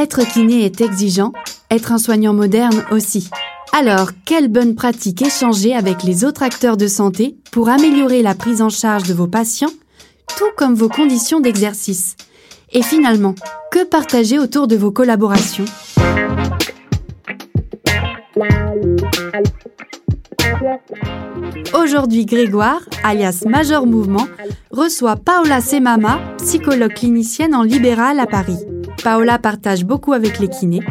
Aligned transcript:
Être 0.00 0.20
kiné 0.20 0.64
est 0.64 0.80
exigeant, 0.80 1.32
être 1.72 1.90
un 1.90 1.98
soignant 1.98 2.32
moderne 2.32 2.84
aussi. 2.92 3.28
Alors, 3.72 4.10
quelles 4.24 4.46
bonnes 4.46 4.76
pratiques 4.76 5.22
échanger 5.22 5.74
avec 5.74 6.04
les 6.04 6.24
autres 6.24 6.44
acteurs 6.44 6.76
de 6.76 6.86
santé 6.86 7.36
pour 7.50 7.68
améliorer 7.68 8.22
la 8.22 8.36
prise 8.36 8.62
en 8.62 8.68
charge 8.68 9.08
de 9.08 9.12
vos 9.12 9.26
patients, 9.26 9.72
tout 10.36 10.52
comme 10.56 10.76
vos 10.76 10.88
conditions 10.88 11.40
d'exercice? 11.40 12.14
Et 12.70 12.82
finalement, 12.82 13.34
que 13.72 13.82
partager 13.82 14.38
autour 14.38 14.68
de 14.68 14.76
vos 14.76 14.92
collaborations? 14.92 15.64
Aujourd'hui, 21.74 22.24
Grégoire, 22.24 22.82
alias 23.02 23.42
Major 23.48 23.84
Mouvement, 23.84 24.28
reçoit 24.70 25.16
Paola 25.16 25.60
Semama, 25.60 26.20
psychologue 26.38 26.94
clinicienne 26.94 27.56
en 27.56 27.64
libéral 27.64 28.20
à 28.20 28.26
Paris. 28.26 28.58
Paola 29.02 29.38
partage 29.38 29.84
beaucoup 29.84 30.12
avec 30.12 30.38
les 30.38 30.48
kinés. 30.48 30.82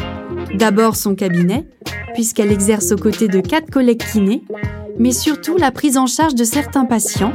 D'abord 0.55 0.95
son 0.95 1.15
cabinet, 1.15 1.67
puisqu'elle 2.13 2.51
exerce 2.51 2.91
aux 2.91 2.97
côtés 2.97 3.27
de 3.27 3.39
quatre 3.39 3.69
collègues 3.69 4.03
kinés, 4.03 4.43
mais 4.99 5.11
surtout 5.11 5.57
la 5.57 5.71
prise 5.71 5.97
en 5.97 6.07
charge 6.07 6.35
de 6.35 6.43
certains 6.43 6.85
patients 6.85 7.33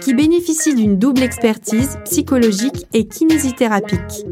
qui 0.00 0.14
bénéficient 0.14 0.74
d'une 0.74 0.98
double 0.98 1.22
expertise 1.22 1.98
psychologique 2.04 2.86
et 2.92 3.06
kinésithérapique. 3.06 4.26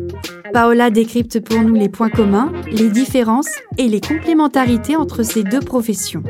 Paola 0.52 0.90
décrypte 0.90 1.40
pour 1.40 1.62
nous 1.62 1.74
les 1.74 1.88
points 1.88 2.10
communs, 2.10 2.52
les 2.70 2.88
différences 2.88 3.50
et 3.78 3.88
les 3.88 4.00
complémentarités 4.00 4.96
entre 4.96 5.23
ces 5.23 5.42
deux 5.42 5.60
professions. 5.60 6.23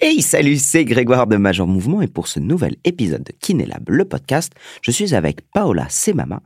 Hey, 0.00 0.22
salut, 0.22 0.58
c'est 0.58 0.84
Grégoire 0.84 1.26
de 1.26 1.36
Major 1.36 1.66
Mouvement 1.66 2.00
et 2.00 2.06
pour 2.06 2.28
ce 2.28 2.38
nouvel 2.38 2.76
épisode 2.84 3.24
de 3.24 3.32
Kinélab, 3.32 3.90
le 3.90 4.04
podcast, 4.04 4.52
je 4.80 4.92
suis 4.92 5.12
avec 5.12 5.40
Paola 5.50 5.88
Semama, 5.88 6.40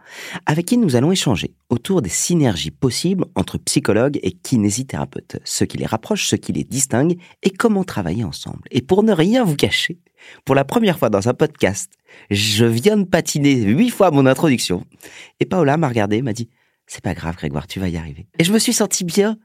avec 0.46 0.64
qui 0.64 0.78
nous 0.78 0.96
allons 0.96 1.12
échanger 1.12 1.52
autour 1.68 2.00
des 2.00 2.08
synergies 2.08 2.70
possibles 2.70 3.26
entre 3.34 3.58
psychologues 3.58 4.18
et 4.22 4.32
kinésithérapeutes, 4.32 5.36
ce 5.44 5.64
qui 5.64 5.76
les 5.76 5.84
rapproche, 5.84 6.28
ce 6.28 6.36
qui 6.36 6.54
les 6.54 6.64
distingue 6.64 7.18
et 7.42 7.50
comment 7.50 7.84
travailler 7.84 8.24
ensemble. 8.24 8.62
Et 8.70 8.80
pour 8.80 9.02
ne 9.02 9.12
rien 9.12 9.44
vous 9.44 9.56
cacher, 9.56 9.98
pour 10.46 10.54
la 10.54 10.64
première 10.64 10.98
fois 10.98 11.10
dans 11.10 11.28
un 11.28 11.34
podcast, 11.34 11.92
je 12.30 12.64
viens 12.64 12.96
de 12.96 13.04
patiner 13.04 13.54
huit 13.54 13.90
fois 13.90 14.10
mon 14.10 14.24
introduction 14.24 14.86
et 15.40 15.44
Paola 15.44 15.76
m'a 15.76 15.88
regardé 15.88 16.22
m'a 16.22 16.32
dit, 16.32 16.48
c'est 16.86 17.04
pas 17.04 17.12
grave 17.12 17.36
Grégoire, 17.36 17.66
tu 17.66 17.80
vas 17.80 17.90
y 17.90 17.98
arriver. 17.98 18.28
Et 18.38 18.44
je 18.44 18.52
me 18.54 18.58
suis 18.58 18.72
senti 18.72 19.04
bien. 19.04 19.36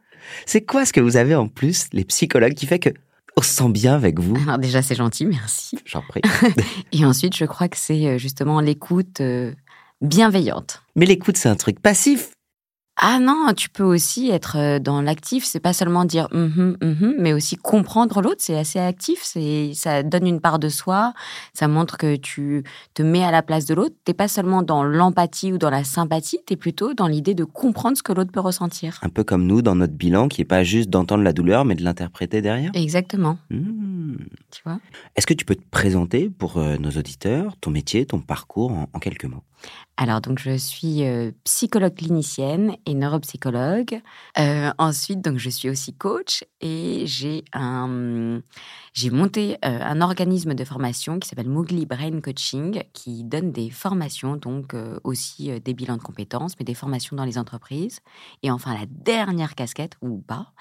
C'est 0.45 0.61
quoi 0.61 0.85
ce 0.85 0.93
que 0.93 1.01
vous 1.01 1.17
avez 1.17 1.35
en 1.35 1.49
plus, 1.49 1.87
les 1.91 2.05
psychologues, 2.05 2.53
qui 2.53 2.67
fait 2.67 2.79
que 2.79 2.91
on 3.37 3.41
se 3.41 3.53
sent 3.53 3.69
bien 3.69 3.93
avec 3.93 4.19
vous. 4.19 4.35
Alors 4.41 4.57
déjà, 4.57 4.81
c'est 4.81 4.95
gentil, 4.95 5.25
merci. 5.25 5.77
J'en 5.85 6.01
prie. 6.01 6.21
Et 6.91 7.05
ensuite, 7.05 7.35
je 7.35 7.45
crois 7.45 7.69
que 7.69 7.77
c'est 7.77 8.07
euh, 8.07 8.17
justement 8.17 8.59
l'écoute 8.59 9.21
euh, 9.21 9.53
bienveillante. 10.01 10.81
Mais 10.95 11.05
l'écoute, 11.05 11.37
c'est 11.37 11.47
un 11.47 11.55
truc 11.55 11.79
passif. 11.79 12.31
Ah 12.99 13.19
non, 13.19 13.53
tu 13.55 13.69
peux 13.69 13.83
aussi 13.83 14.29
être 14.31 14.57
euh, 14.57 14.79
dans 14.79 15.01
l'actif. 15.03 15.45
C'est 15.45 15.59
pas 15.59 15.73
seulement 15.73 16.03
dire 16.03 16.27
mm 16.31 16.47
-hmm, 16.47 17.15
mais 17.19 17.31
aussi 17.33 17.55
comprendre 17.55 18.21
l'autre. 18.21 18.41
C'est 18.41 18.57
assez 18.57 18.79
actif. 18.79 19.19
C'est 19.23 19.71
ça 19.75 20.01
donne 20.01 20.25
une 20.25 20.41
part 20.41 20.57
de 20.57 20.69
soi. 20.69 21.13
Ça 21.53 21.67
montre 21.67 21.97
que 21.97 22.15
tu 22.15 22.63
te 22.95 23.03
mets 23.03 23.23
à 23.23 23.31
la 23.31 23.43
place 23.43 23.65
de 23.65 23.75
l'autre. 23.75 23.95
T'es 24.03 24.15
pas 24.15 24.27
seulement 24.27 24.63
dans 24.63 24.83
l'empathie 24.83 25.53
ou 25.53 25.59
dans 25.59 25.69
la 25.69 25.83
sympathie. 25.83 26.39
T'es 26.47 26.55
plutôt 26.55 26.95
dans 26.95 27.07
l'idée 27.07 27.35
de 27.35 27.45
comprendre 27.45 27.95
ce 27.97 28.03
que 28.03 28.13
l'autre 28.13 28.31
peut 28.31 28.45
ressentir. 28.49 28.99
Un 29.03 29.09
peu 29.09 29.23
comme 29.23 29.45
nous 29.45 29.61
dans 29.61 29.75
notre 29.75 29.93
bilan, 29.93 30.27
qui 30.27 30.41
est 30.41 30.51
pas 30.55 30.63
juste 30.63 30.89
d'entendre 30.89 31.23
la 31.23 31.33
douleur, 31.33 31.65
mais 31.65 31.75
de 31.75 31.83
l'interpréter 31.83 32.41
derrière. 32.41 32.71
Exactement. 32.73 33.37
Mmh. 33.51 34.15
Tu 34.51 34.61
vois? 34.65 34.79
Est-ce 35.15 35.27
que 35.27 35.35
tu 35.35 35.45
peux 35.45 35.55
te 35.55 35.69
présenter 35.69 36.29
pour 36.29 36.57
euh, 36.57 36.77
nos 36.77 36.91
auditeurs, 36.91 37.55
ton 37.61 37.69
métier, 37.69 38.05
ton 38.07 38.19
parcours 38.19 38.71
en, 38.71 38.89
en 38.91 38.99
quelques 38.99 39.25
mots? 39.25 39.43
Alors, 39.99 40.21
donc, 40.21 40.37
je 40.37 40.55
suis 40.55 41.03
euh, 41.03 41.31
psychologue 41.43 41.95
clinicienne 41.95 42.77
et 42.85 42.93
neuropsychologue. 42.93 43.99
Euh, 44.37 44.69
ensuite, 44.77 45.21
donc, 45.21 45.39
je 45.39 45.49
suis 45.49 45.71
aussi 45.71 45.93
coach 45.93 46.45
et 46.61 47.01
j'ai 47.07 47.43
un, 47.51 48.41
j'ai 48.93 49.09
monté 49.09 49.57
euh, 49.65 49.79
un 49.81 50.01
organisme 50.01 50.53
de 50.53 50.63
formation 50.63 51.17
qui 51.17 51.27
s'appelle 51.27 51.49
Mowgli 51.49 51.87
Brain 51.87 52.21
Coaching, 52.21 52.83
qui 52.93 53.23
donne 53.23 53.51
des 53.51 53.71
formations, 53.71 54.35
donc 54.35 54.75
aussi 55.03 55.59
des 55.61 55.73
bilans 55.73 55.97
de 55.97 56.03
compétences, 56.03 56.53
mais 56.59 56.63
des 56.63 56.75
formations 56.75 57.15
dans 57.15 57.25
les 57.25 57.39
entreprises. 57.39 58.01
Et 58.43 58.51
enfin, 58.51 58.75
la 58.75 58.85
dernière 58.85 59.55
casquette, 59.55 59.93
ou 60.03 60.19
pas, 60.19 60.53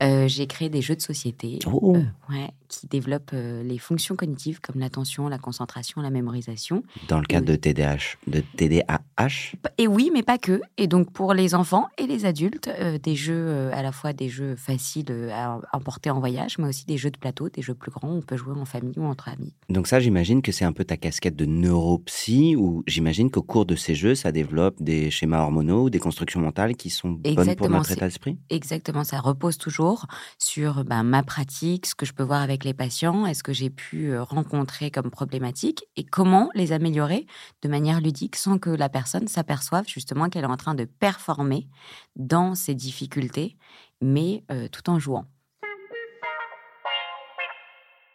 j'ai 0.00 0.46
créé 0.46 0.70
des 0.70 0.80
jeux 0.80 0.96
de 0.96 1.02
société 1.02 1.58
Oh. 1.66 1.96
ouais, 2.30 2.50
qui 2.68 2.86
développent 2.86 3.34
les 3.34 3.78
fonctions 3.78 4.16
cognitives 4.16 4.60
comme 4.60 4.80
l'attention, 4.80 5.28
la 5.28 5.38
concentration, 5.38 6.00
la 6.00 6.10
mémorisation. 6.10 6.82
Dans 7.08 7.20
le 7.20 7.26
cadre 7.26 7.46
de 7.46 7.56
TDAH, 7.56 8.16
de 8.26 8.37
TDAH. 8.56 9.56
Et 9.78 9.86
oui, 9.86 10.10
mais 10.12 10.22
pas 10.22 10.38
que. 10.38 10.60
Et 10.76 10.86
donc 10.86 11.12
pour 11.12 11.34
les 11.34 11.54
enfants 11.54 11.88
et 11.98 12.06
les 12.06 12.24
adultes, 12.24 12.68
euh, 12.68 12.98
des 12.98 13.16
jeux 13.16 13.34
euh, 13.34 13.70
à 13.72 13.82
la 13.82 13.92
fois 13.92 14.12
des 14.12 14.28
jeux 14.28 14.56
faciles 14.56 15.06
euh, 15.10 15.30
à 15.32 15.60
emporter 15.72 16.10
en 16.10 16.20
voyage, 16.20 16.58
mais 16.58 16.68
aussi 16.68 16.84
des 16.86 16.96
jeux 16.96 17.10
de 17.10 17.18
plateau, 17.18 17.48
des 17.48 17.62
jeux 17.62 17.74
plus 17.74 17.90
grands. 17.90 18.08
où 18.08 18.18
On 18.18 18.22
peut 18.22 18.36
jouer 18.36 18.54
en 18.58 18.64
famille 18.64 18.94
ou 18.96 19.04
entre 19.04 19.28
amis. 19.28 19.54
Donc 19.68 19.86
ça, 19.86 20.00
j'imagine 20.00 20.42
que 20.42 20.52
c'est 20.52 20.64
un 20.64 20.72
peu 20.72 20.84
ta 20.84 20.96
casquette 20.96 21.36
de 21.36 21.44
neuropsy, 21.44 22.56
où 22.56 22.82
j'imagine 22.86 23.30
qu'au 23.30 23.42
cours 23.42 23.66
de 23.66 23.76
ces 23.76 23.94
jeux, 23.94 24.14
ça 24.14 24.32
développe 24.32 24.82
des 24.82 25.10
schémas 25.10 25.42
hormonaux 25.42 25.84
ou 25.84 25.90
des 25.90 25.98
constructions 25.98 26.40
mentales 26.40 26.76
qui 26.76 26.90
sont 26.90 27.10
bonnes 27.10 27.56
pour 27.56 27.70
notre 27.70 27.92
état 27.92 28.06
d'esprit? 28.06 28.36
Exactement, 28.50 29.04
ça 29.04 29.20
repose 29.20 29.58
toujours 29.58 30.06
sur 30.38 30.84
ben, 30.84 31.02
ma 31.02 31.22
pratique, 31.22 31.86
ce 31.86 31.94
que 31.94 32.06
je 32.06 32.12
peux 32.12 32.22
voir 32.22 32.42
avec 32.42 32.64
les 32.64 32.74
patients, 32.74 33.26
est-ce 33.26 33.42
que 33.42 33.52
j'ai 33.52 33.70
pu 33.70 34.16
rencontrer 34.18 34.90
comme 34.90 35.10
problématique 35.10 35.84
et 35.96 36.04
comment 36.04 36.50
les 36.54 36.72
améliorer 36.72 37.26
de 37.62 37.68
manière 37.68 38.00
ludique 38.00 38.27
sans 38.36 38.58
que 38.58 38.70
la 38.70 38.88
personne 38.88 39.28
s'aperçoive 39.28 39.86
justement 39.88 40.28
qu'elle 40.28 40.44
est 40.44 40.48
en 40.48 40.56
train 40.56 40.74
de 40.74 40.84
performer 40.84 41.68
dans 42.16 42.54
ses 42.54 42.74
difficultés, 42.74 43.56
mais 44.00 44.44
euh, 44.50 44.68
tout 44.68 44.88
en 44.90 44.98
jouant. 44.98 45.26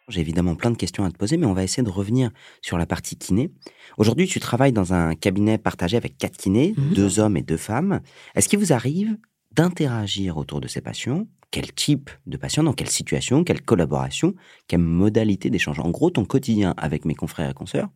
J'ai 0.10 0.20
évidemment 0.20 0.56
plein 0.56 0.70
de 0.72 0.76
questions 0.78 1.06
à 1.06 1.12
te 1.12 1.18
poser, 1.18 1.38
mais 1.38 1.46
on 1.46 1.54
va 1.54 1.64
essayer 1.64 1.82
de 1.82 1.90
revenir 1.90 2.30
sur 2.62 2.78
la 2.78 2.86
partie 2.86 3.16
kiné. 3.16 3.52
Aujourd'hui, 3.98 4.28
tu 4.28 4.40
travailles 4.42 4.74
dans 4.74 4.94
un 4.94 5.16
cabinet 5.16 5.58
partagé 5.58 5.96
avec 5.96 6.18
quatre 6.18 6.36
kinés, 6.38 6.74
Mhm. 6.78 6.94
deux 6.94 7.20
hommes 7.20 7.38
et 7.38 7.42
deux 7.42 7.58
femmes. 7.58 8.02
Est-ce 8.36 8.50
qu'il 8.50 8.60
vous 8.60 8.74
arrive 8.74 9.18
d'interagir 9.54 10.36
autour 10.38 10.60
de 10.62 10.68
ces 10.68 10.82
patients 10.82 11.26
Quel 11.52 11.72
type 11.72 12.10
de 12.26 12.36
patients 12.36 12.64
Dans 12.64 12.74
quelle 12.74 12.90
situation? 12.90 13.44
Quelle 13.44 13.62
collaboration? 13.62 14.34
Quelle 14.68 14.80
modalité 14.82 15.50
d'échange? 15.52 15.80
En 15.80 15.92
gros, 15.92 16.10
ton 16.10 16.26
quotidien 16.26 16.74
avec 16.78 17.06
mes 17.06 17.14
confrères 17.16 17.50
et 17.52 17.54
consoeurs, 17.54 17.90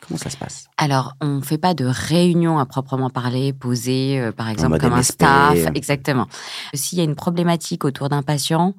comment 0.00 0.18
ça 0.18 0.30
se 0.30 0.36
passe? 0.36 0.68
Alors, 0.76 1.14
on 1.20 1.36
ne 1.36 1.40
fait 1.40 1.58
pas 1.58 1.74
de 1.74 1.84
réunion 1.84 2.58
à 2.58 2.66
proprement 2.66 3.10
parler, 3.10 3.52
posée, 3.52 4.20
euh, 4.20 4.32
par 4.32 4.48
exemple, 4.48 4.78
comme 4.78 4.92
un 4.92 4.98
MSP. 4.98 5.12
staff. 5.12 5.58
Exactement. 5.74 6.26
S'il 6.74 6.98
y 6.98 7.00
a 7.00 7.04
une 7.04 7.16
problématique 7.16 7.84
autour 7.84 8.08
d'un 8.08 8.22
patient, 8.22 8.74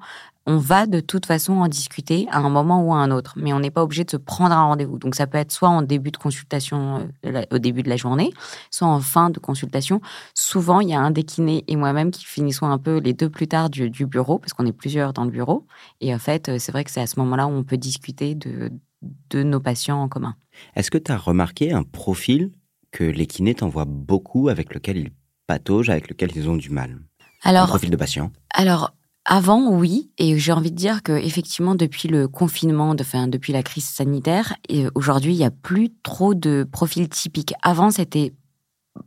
on 0.48 0.58
va 0.58 0.86
de 0.86 1.00
toute 1.00 1.26
façon 1.26 1.54
en 1.54 1.66
discuter 1.66 2.28
à 2.30 2.38
un 2.38 2.48
moment 2.48 2.80
ou 2.80 2.94
à 2.94 2.98
un 2.98 3.10
autre. 3.10 3.34
Mais 3.36 3.52
on 3.52 3.58
n'est 3.58 3.72
pas 3.72 3.82
obligé 3.82 4.04
de 4.04 4.10
se 4.12 4.16
prendre 4.16 4.54
un 4.54 4.62
rendez-vous. 4.62 4.98
Donc, 4.98 5.16
ça 5.16 5.26
peut 5.26 5.38
être 5.38 5.50
soit 5.50 5.68
en 5.68 5.82
début 5.82 6.12
de 6.12 6.16
consultation, 6.16 7.08
euh, 7.24 7.42
au 7.50 7.58
début 7.58 7.82
de 7.82 7.88
la 7.88 7.96
journée, 7.96 8.32
soit 8.70 8.86
en 8.86 9.00
fin 9.00 9.30
de 9.30 9.40
consultation. 9.40 10.00
Souvent, 10.34 10.80
il 10.80 10.88
y 10.88 10.94
a 10.94 11.00
un 11.00 11.10
des 11.10 11.24
kinés 11.24 11.64
et 11.66 11.74
moi-même 11.74 12.12
qui 12.12 12.24
finissons 12.24 12.66
un 12.66 12.78
peu 12.78 12.98
les 12.98 13.12
deux 13.12 13.28
plus 13.28 13.48
tard 13.48 13.70
du, 13.70 13.90
du 13.90 14.06
bureau, 14.06 14.38
parce 14.38 14.52
qu'on 14.52 14.66
est 14.66 14.72
plusieurs 14.72 15.12
dans 15.12 15.24
le 15.24 15.30
bureau. 15.30 15.66
Et 16.00 16.14
en 16.14 16.18
fait, 16.18 16.48
euh, 16.48 16.58
c'est 16.60 16.70
vrai 16.70 16.84
que 16.84 16.92
c'est 16.92 17.00
à 17.02 17.08
ce 17.08 17.18
moment-là 17.18 17.48
où 17.48 17.50
on 17.50 17.64
peut 17.64 17.76
discuter 17.76 18.36
de, 18.36 18.70
de 19.02 19.42
nos 19.42 19.60
patients 19.60 20.00
en 20.02 20.08
commun. 20.08 20.36
Est-ce 20.74 20.90
que 20.90 20.98
tu 20.98 21.12
as 21.12 21.18
remarqué 21.18 21.72
un 21.72 21.82
profil 21.82 22.52
que 22.90 23.04
les 23.04 23.26
kinés 23.26 23.54
t'envoient 23.54 23.84
beaucoup, 23.84 24.48
avec 24.48 24.74
lequel 24.74 24.96
ils 24.96 25.12
pataugent, 25.46 25.90
avec 25.90 26.08
lequel 26.08 26.30
ils 26.34 26.48
ont 26.48 26.56
du 26.56 26.70
mal? 26.70 26.98
Un 27.44 27.50
Alors, 27.50 27.66
profil 27.66 27.90
de 27.90 27.96
patient? 27.96 28.32
Alors, 28.54 28.94
avant, 29.24 29.70
oui, 29.70 30.10
et 30.18 30.38
j'ai 30.38 30.52
envie 30.52 30.70
de 30.70 30.76
dire 30.76 31.02
que 31.02 31.12
effectivement, 31.12 31.74
depuis 31.74 32.08
le 32.08 32.28
confinement, 32.28 32.94
de, 32.94 33.02
enfin, 33.02 33.28
depuis 33.28 33.52
la 33.52 33.62
crise 33.62 33.84
sanitaire, 33.84 34.54
et 34.68 34.86
aujourd'hui, 34.94 35.34
il 35.34 35.38
y 35.38 35.44
a 35.44 35.50
plus 35.50 35.90
trop 36.02 36.34
de 36.34 36.66
profils 36.70 37.08
typiques. 37.08 37.52
Avant, 37.62 37.90
c'était 37.90 38.34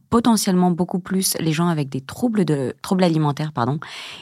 potentiellement 0.10 0.72
beaucoup 0.72 1.00
plus 1.00 1.36
les 1.40 1.52
gens 1.52 1.68
avec 1.68 1.90
des 1.90 2.02
troubles 2.02 2.46
de 2.46 2.76
troubles 2.82 3.04
alimentaires, 3.04 3.52
pardon, 3.54 3.80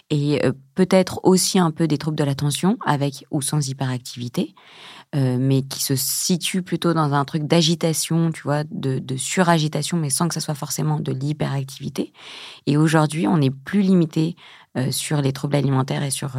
et 0.10 0.46
euh, 0.46 0.52
peut-être 0.75 1.19
aussi 1.24 1.60
un 1.60 1.72
peu 1.72 1.88
des 1.88 1.98
troubles 1.98 2.18
de 2.18 2.24
l'attention, 2.24 2.78
avec 2.86 3.25
ou 3.31 3.42
sans 3.42 3.68
hyperactivité, 3.68 4.54
euh, 5.16 5.38
mais 5.40 5.62
qui 5.62 5.84
se 5.84 5.96
situent 5.96 6.64
plutôt 6.64 6.94
dans 6.94 7.14
un 7.14 7.25
truc 7.25 7.44
d'agitation, 7.44 8.31
tu 8.31 8.42
vois, 8.44 8.64
de, 8.69 9.02
suragitation, 9.18 9.98
mais 9.98 10.10
sans 10.10 10.28
que 10.28 10.34
ça 10.34 10.42
soit 10.42 10.56
forcément 10.56 11.00
de 11.00 11.12
l'hyperactivité. 11.12 12.14
Et 12.66 12.78
aujourd'hui, 12.78 13.28
on 13.28 13.42
est 13.42 13.50
plus 13.50 13.81
limité 13.81 14.36
euh, 14.78 14.92
sur 14.92 15.22
les 15.22 15.31
troubles 15.31 15.56
alimentaires 15.56 16.04
et 16.04 16.12
sur 16.12 16.31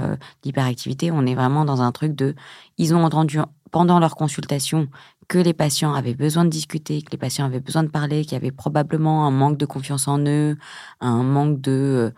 l'hyperactivité. 0.45 1.11
On 1.11 1.27
est 1.27 1.35
vraiment 1.35 1.65
dans 1.65 1.81
un 1.81 1.93
truc 1.93 2.15
de, 2.15 2.35
ils 2.77 2.95
ont 2.95 3.05
entendu 3.05 3.39
pendant 3.71 3.99
leur 3.99 4.17
consultation 4.17 4.89
que 5.29 5.39
les 5.39 5.53
patients 5.53 5.95
avaient 5.95 6.15
besoin 6.15 6.45
de 6.45 6.51
discuter, 6.51 7.03
que 7.03 7.11
les 7.13 7.19
patients 7.19 7.45
avaient 7.45 7.61
besoin 7.61 7.85
de 7.85 7.91
parler, 7.91 8.23
qu'il 8.23 8.33
y 8.33 8.37
avait 8.37 8.51
probablement 8.51 9.27
un 9.27 9.31
manque 9.31 9.59
de 9.59 9.67
confiance 9.67 10.09
en 10.09 10.19
eux, 10.27 10.57
un 11.01 11.23
manque 11.23 11.61
de 11.61 11.71
euh, 11.71 12.11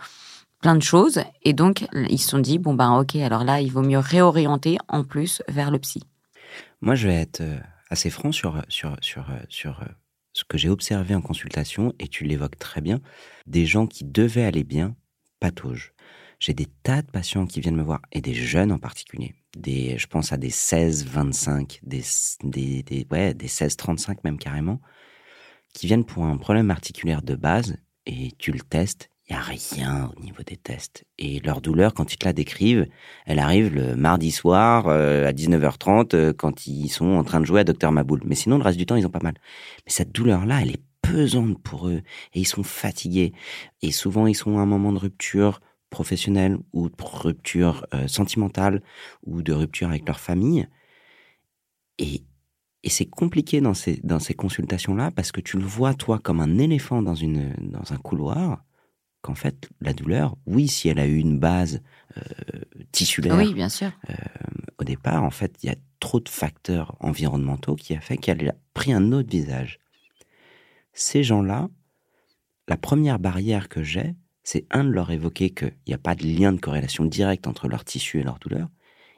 plein 0.61 0.77
de 0.77 0.83
choses. 0.83 1.21
Et 1.43 1.53
donc, 1.53 1.87
ils 2.09 2.19
se 2.19 2.29
sont 2.29 2.39
dit, 2.39 2.59
bon 2.59 2.75
ben 2.75 2.97
ok, 2.99 3.17
alors 3.17 3.45
là, 3.45 3.61
il 3.61 3.73
vaut 3.73 3.83
mieux 3.83 3.99
réorienter 3.99 4.79
en 4.89 5.03
plus 5.05 5.43
vers 5.49 5.71
le 5.71 5.79
psy. 5.81 6.03
Moi, 6.81 6.95
je 6.95 7.09
vais 7.09 7.17
être 7.17 7.41
euh, 7.41 7.59
assez 7.91 8.11
franc 8.11 8.33
sur, 8.33 8.63
sur, 8.69 8.97
sur, 9.01 9.29
euh, 9.31 9.39
sur 9.49 9.85
ce 10.33 10.45
que 10.45 10.57
j'ai 10.57 10.69
observé 10.69 11.15
en 11.15 11.21
consultation, 11.21 11.93
et 11.99 12.07
tu 12.07 12.25
l'évoques 12.25 12.59
très 12.59 12.81
bien, 12.81 13.01
des 13.47 13.67
gens 13.67 13.87
qui 13.89 14.05
devaient 14.05 14.45
aller 14.45 14.65
bien 14.65 14.95
pataugent. 15.41 15.93
J'ai 16.41 16.55
des 16.55 16.67
tas 16.83 17.03
de 17.03 17.11
patients 17.11 17.47
qui 17.47 17.61
viennent 17.61 17.77
me 17.77 17.83
voir, 17.83 18.01
et 18.13 18.23
des 18.23 18.35
jeunes 18.35 18.73
en 18.73 18.79
particulier. 18.79 19.35
Des, 19.57 19.99
je 19.99 20.07
pense 20.07 20.33
à 20.33 20.39
des 20.39 20.51
16, 20.51 21.05
25, 21.05 21.81
des, 21.83 22.03
des, 22.43 22.83
des, 22.83 23.07
ouais, 23.11 23.35
des 23.35 23.49
16, 23.49 23.77
35 23.77 24.25
même 24.25 24.39
carrément, 24.39 24.81
qui 25.75 25.87
viennent 25.87 26.05
pour 26.05 26.25
un 26.25 26.39
problème 26.39 26.71
articulaire 26.71 27.21
de 27.21 27.35
base, 27.35 27.77
et 28.07 28.33
tu 28.39 28.53
le 28.53 28.61
testes, 28.61 29.11
il 29.29 29.35
n'y 29.35 29.39
a 29.39 29.43
rien 29.43 30.11
au 30.17 30.21
niveau 30.21 30.43
des 30.45 30.57
tests. 30.57 31.05
Et 31.19 31.41
leur 31.41 31.61
douleur, 31.61 31.93
quand 31.93 32.13
ils 32.13 32.17
te 32.17 32.25
la 32.25 32.33
décrivent, 32.33 32.89
elle 33.27 33.39
arrive 33.39 33.73
le 33.73 33.95
mardi 33.95 34.33
soir 34.33 34.89
euh, 34.89 35.29
à 35.29 35.33
19h30 35.33 36.17
euh, 36.17 36.33
quand 36.33 36.67
ils 36.67 36.89
sont 36.89 37.07
en 37.07 37.23
train 37.23 37.39
de 37.39 37.45
jouer 37.45 37.61
à 37.61 37.65
Docteur 37.65 37.93
Maboul. 37.93 38.23
Mais 38.25 38.35
sinon, 38.35 38.57
le 38.57 38.65
reste 38.65 38.79
du 38.79 38.87
temps, 38.87 38.97
ils 38.97 39.07
ont 39.07 39.11
pas 39.11 39.23
mal. 39.23 39.35
Mais 39.87 39.93
cette 39.93 40.11
douleur-là, 40.11 40.63
elle 40.63 40.73
est 40.73 40.83
pesante 41.03 41.63
pour 41.63 41.87
eux. 41.87 42.03
Et 42.35 42.41
ils 42.41 42.47
sont 42.47 42.65
fatigués. 42.65 43.33
Et 43.83 43.93
souvent, 43.93 44.27
ils 44.27 44.35
sont 44.35 44.59
à 44.59 44.63
un 44.63 44.67
moment 44.67 44.93
de 44.93 44.99
rupture 44.99 45.61
professionnelle 45.91 46.59
ou 46.73 46.89
de 46.89 46.95
rupture 46.99 47.87
euh, 47.93 48.09
sentimentale 48.09 48.83
ou 49.25 49.43
de 49.43 49.53
rupture 49.53 49.89
avec 49.89 50.07
leur 50.07 50.21
famille. 50.21 50.69
Et, 51.99 52.23
et 52.83 52.89
c'est 52.89 53.07
compliqué 53.07 53.61
dans 53.61 53.75
ces, 53.75 54.01
dans 54.03 54.21
ces 54.21 54.35
consultations-là 54.35 55.11
parce 55.11 55.33
que 55.33 55.41
tu 55.41 55.59
le 55.59 55.65
vois, 55.65 55.95
toi, 55.95 56.19
comme 56.19 56.41
un 56.41 56.59
éléphant 56.59 57.03
dans, 57.03 57.15
une, 57.15 57.53
dans 57.59 57.93
un 57.93 57.99
couloir 57.99 58.65
qu'en 59.23 59.35
fait, 59.35 59.69
la 59.81 59.93
douleur, 59.93 60.37
oui, 60.47 60.67
si 60.67 60.89
elle 60.89 60.99
a 60.99 61.07
eu 61.07 61.17
une 61.17 61.39
base 61.39 61.83
euh, 62.17 62.23
tissulaire. 62.93 63.37
Oui, 63.37 63.53
bien 63.53 63.69
sûr. 63.69 63.91
Euh, 64.09 64.15
au 64.79 64.85
départ, 64.85 65.23
en 65.23 65.31
fait, 65.31 65.57
il 65.63 65.67
y 65.67 65.71
a 65.71 65.77
trop 65.99 66.21
de 66.21 66.29
facteurs 66.29 66.97
environnementaux 67.01 67.77
qui 67.77 67.95
a 67.95 68.01
fait 68.01 68.17
qu'elle 68.17 68.49
a 68.49 68.55
pris 68.73 68.95
un 68.95 69.13
autre 69.13 69.29
visage. 69.29 69.79
Ces 70.95 71.23
gens-là, 71.23 71.69
la 72.67 72.79
première 72.79 73.19
barrière 73.19 73.69
que 73.69 73.83
j'ai, 73.83 74.15
c'est 74.43 74.67
un 74.71 74.85
de 74.85 74.91
leur 74.91 75.11
évoquer 75.11 75.51
qu'il 75.51 75.75
n'y 75.87 75.95
a 75.95 75.99
pas 75.99 76.15
de 76.15 76.25
lien 76.25 76.53
de 76.53 76.61
corrélation 76.61 77.05
directe 77.05 77.47
entre 77.47 77.69
leur 77.69 77.85
tissu 77.85 78.21
et 78.21 78.23
leur 78.23 78.39
douleur. 78.39 78.69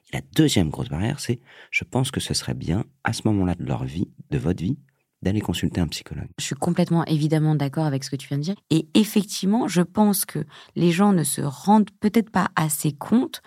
Et 0.08 0.16
la 0.16 0.22
deuxième 0.34 0.70
grosse 0.70 0.88
barrière, 0.88 1.20
c'est 1.20 1.40
je 1.70 1.84
pense 1.84 2.10
que 2.10 2.20
ce 2.20 2.34
serait 2.34 2.54
bien, 2.54 2.84
à 3.04 3.12
ce 3.12 3.22
moment-là 3.26 3.54
de 3.54 3.64
leur 3.64 3.84
vie, 3.84 4.08
de 4.30 4.38
votre 4.38 4.62
vie, 4.62 4.78
d'aller 5.22 5.40
consulter 5.40 5.80
un 5.80 5.86
psychologue. 5.86 6.28
Je 6.38 6.44
suis 6.44 6.56
complètement 6.56 7.04
évidemment 7.04 7.54
d'accord 7.54 7.86
avec 7.86 8.04
ce 8.04 8.10
que 8.10 8.16
tu 8.16 8.28
viens 8.28 8.38
de 8.38 8.42
dire. 8.42 8.56
Et 8.70 8.88
effectivement, 8.94 9.68
je 9.68 9.82
pense 9.82 10.24
que 10.24 10.44
les 10.74 10.90
gens 10.90 11.12
ne 11.12 11.22
se 11.22 11.40
rendent 11.40 11.90
peut-être 12.00 12.30
pas 12.30 12.48
assez 12.56 12.92
compte 12.92 13.40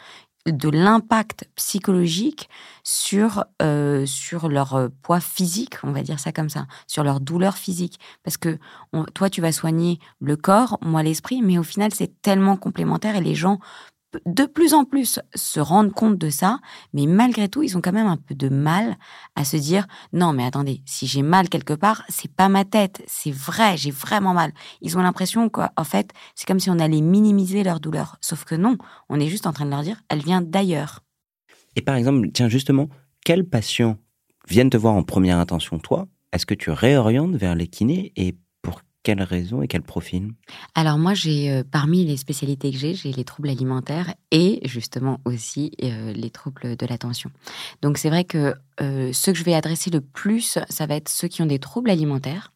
de 0.45 0.69
l'impact 0.69 1.49
psychologique 1.55 2.49
sur 2.83 3.45
euh, 3.61 4.05
sur 4.05 4.47
leur 4.47 4.75
euh, 4.75 4.89
poids 5.01 5.19
physique, 5.19 5.75
on 5.83 5.91
va 5.91 6.03
dire 6.03 6.19
ça 6.19 6.31
comme 6.31 6.49
ça, 6.49 6.67
sur 6.87 7.03
leur 7.03 7.19
douleur 7.19 7.57
physique. 7.57 7.99
Parce 8.23 8.37
que 8.37 8.59
toi, 9.13 9.29
tu 9.29 9.41
vas 9.41 9.51
soigner 9.51 9.99
le 10.19 10.35
corps, 10.35 10.77
moi 10.81 11.03
l'esprit, 11.03 11.41
mais 11.41 11.57
au 11.57 11.63
final, 11.63 11.93
c'est 11.93 12.21
tellement 12.21 12.57
complémentaire 12.57 13.15
et 13.15 13.21
les 13.21 13.35
gens 13.35 13.59
de 14.25 14.45
plus 14.45 14.73
en 14.73 14.85
plus 14.85 15.19
se 15.33 15.59
rendent 15.59 15.91
compte 15.91 16.17
de 16.17 16.29
ça, 16.29 16.59
mais 16.93 17.05
malgré 17.05 17.49
tout, 17.49 17.63
ils 17.63 17.77
ont 17.77 17.81
quand 17.81 17.91
même 17.91 18.07
un 18.07 18.17
peu 18.17 18.35
de 18.35 18.49
mal 18.49 18.97
à 19.35 19.45
se 19.45 19.57
dire 19.57 19.87
non, 20.13 20.33
mais 20.33 20.45
attendez, 20.45 20.81
si 20.85 21.07
j'ai 21.07 21.21
mal 21.21 21.49
quelque 21.49 21.73
part, 21.73 22.03
c'est 22.09 22.31
pas 22.31 22.49
ma 22.49 22.65
tête, 22.65 23.03
c'est 23.07 23.31
vrai, 23.31 23.77
j'ai 23.77 23.91
vraiment 23.91 24.33
mal. 24.33 24.51
Ils 24.81 24.97
ont 24.97 25.01
l'impression 25.01 25.49
qu'en 25.49 25.83
fait, 25.83 26.11
c'est 26.35 26.47
comme 26.47 26.59
si 26.59 26.69
on 26.69 26.79
allait 26.79 27.01
minimiser 27.01 27.63
leur 27.63 27.79
douleur. 27.79 28.17
Sauf 28.21 28.43
que 28.43 28.55
non, 28.55 28.77
on 29.09 29.19
est 29.19 29.27
juste 29.27 29.47
en 29.47 29.53
train 29.53 29.65
de 29.65 29.71
leur 29.71 29.83
dire 29.83 30.01
elle 30.09 30.23
vient 30.23 30.41
d'ailleurs. 30.41 31.03
Et 31.75 31.81
par 31.81 31.95
exemple, 31.95 32.29
tiens, 32.33 32.49
justement, 32.49 32.89
quels 33.23 33.45
patients 33.45 33.97
viennent 34.47 34.69
te 34.69 34.77
voir 34.77 34.93
en 34.93 35.03
première 35.03 35.37
intention, 35.39 35.79
toi 35.79 36.07
Est-ce 36.31 36.45
que 36.45 36.53
tu 36.53 36.69
réorientes 36.69 37.35
vers 37.35 37.55
les 37.55 37.67
kinés 37.67 38.13
et 38.15 38.35
quelle 39.05 39.21
raison 39.21 39.61
et 39.61 39.67
quel 39.67 39.83
profil? 39.83 40.33
Alors 40.73 40.97
moi, 40.97 41.13
j'ai 41.13 41.51
euh, 41.51 41.63
parmi 41.69 42.03
les 42.05 42.17
spécialités 42.17 42.71
que 42.71 42.77
j'ai, 42.77 42.95
j'ai 42.95 43.11
les 43.11 43.23
troubles 43.23 43.49
alimentaires 43.49 44.15
et 44.31 44.59
justement 44.67 45.19
aussi 45.25 45.71
euh, 45.83 46.11
les 46.11 46.31
troubles 46.31 46.75
de 46.75 46.85
l'attention. 46.87 47.29
Donc 47.83 47.99
c'est 47.99 48.09
vrai 48.09 48.23
que 48.23 48.55
euh, 48.81 49.13
ceux 49.13 49.31
que 49.31 49.37
je 49.37 49.43
vais 49.43 49.53
adresser 49.53 49.91
le 49.91 50.01
plus, 50.01 50.57
ça 50.67 50.85
va 50.87 50.95
être 50.95 51.09
ceux 51.09 51.27
qui 51.27 51.43
ont 51.43 51.45
des 51.45 51.59
troubles 51.59 51.91
alimentaires 51.91 52.51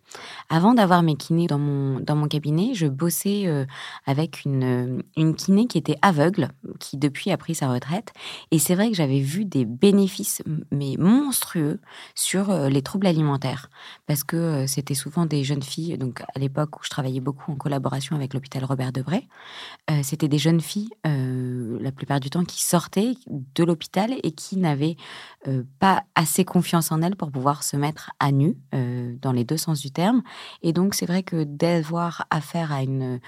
avant 0.50 0.74
d'avoir 0.74 1.04
mes 1.04 1.16
kinés 1.16 1.48
dans 1.48 1.60
mon, 1.60 2.00
dans 2.00 2.16
mon 2.16 2.28
cabinet, 2.28 2.74
je 2.74 2.88
bossais 2.88 3.44
euh, 3.46 3.66
avec 4.06 4.46
une, 4.46 4.64
euh, 4.64 5.02
une 5.16 5.36
kiné 5.36 5.68
qui 5.68 5.78
était 5.78 5.98
aveugle, 6.02 6.50
qui 6.80 6.98
depuis 6.98 7.32
a 7.32 7.38
pris 7.38 7.56
sa 7.56 7.70
retraite. 7.70 8.14
Et 8.52 8.60
c'est 8.60 8.76
vrai 8.76 8.90
que 8.90 8.96
j'avais 8.96 9.20
vu 9.20 9.46
des 9.46 9.66
bénéfices, 9.66 10.42
mais 10.72 10.96
monstrueux, 10.98 11.80
sur 12.16 12.50
euh, 12.50 12.70
les 12.70 12.82
troubles 12.82 13.08
alimentaires. 13.08 13.70
Parce 14.08 14.24
que 14.24 14.66
c'était 14.66 14.96
souvent 14.96 15.26
des 15.26 15.44
jeunes 15.44 15.62
filles, 15.62 15.98
donc 15.98 16.22
à 16.36 16.40
l'époque 16.40 16.80
où 16.80 16.84
je 16.84 16.90
travaillais 16.90 17.20
beaucoup 17.20 17.52
en 17.52 17.56
collaboration 17.56 18.16
avec 18.16 18.34
l'hôpital 18.34 18.64
Robert 18.66 18.92
Debré, 18.92 19.28
c'était 20.04 20.28
des 20.28 20.38
jeunes 20.38 20.62
filles, 20.62 20.90
la 21.04 21.92
plupart 21.92 22.20
du 22.20 22.30
temps, 22.30 22.44
qui 22.44 22.64
sortaient 22.64 23.14
de 23.28 23.64
l'hôpital 23.64 24.14
et 24.24 24.32
qui 24.32 24.58
n'avaient 24.58 24.96
pas 25.80 26.04
assez 26.16 26.46
confiance 26.46 26.92
en 26.92 27.02
elles 27.02 27.16
pour 27.16 27.32
pouvoir 27.32 27.64
se 27.64 27.78
mettre 27.78 28.12
à 28.20 28.32
nu, 28.32 28.56
dans 29.22 29.32
les 29.32 29.44
deux 29.44 29.58
sens 29.58 29.82
du 29.82 29.92
terme 29.92 29.99
et 30.62 30.74
donc, 30.74 30.96
c'est 30.96 31.06
vrai 31.06 31.24
que 31.24 31.44
d'avoir 31.44 32.26
affaire 32.30 32.72
à 32.72 32.84
une 32.84 33.20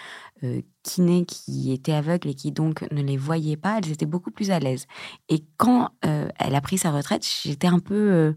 euh, 0.44 0.62
kiné 0.83 1.25
qui 1.25 1.71
était 1.71 1.94
aveugle 1.94 2.29
et 2.29 2.33
qui 2.33 2.51
donc 2.51 2.85
ne 2.91 3.01
les 3.01 3.18
voyait 3.18 3.57
pas, 3.57 3.77
elles 3.77 3.91
étaient 3.91 4.06
beaucoup 4.06 4.31
plus 4.31 4.51
à 4.51 4.59
l'aise. 4.59 4.88
Et 5.29 5.44
quand 5.57 5.89
euh, 6.06 6.29
elle 6.39 6.56
a 6.56 6.62
pris 6.62 6.77
sa 6.77 6.91
retraite, 6.91 7.25
j'étais 7.44 7.68
un 7.68 7.79
peu... 7.79 8.12
Euh, 8.12 8.33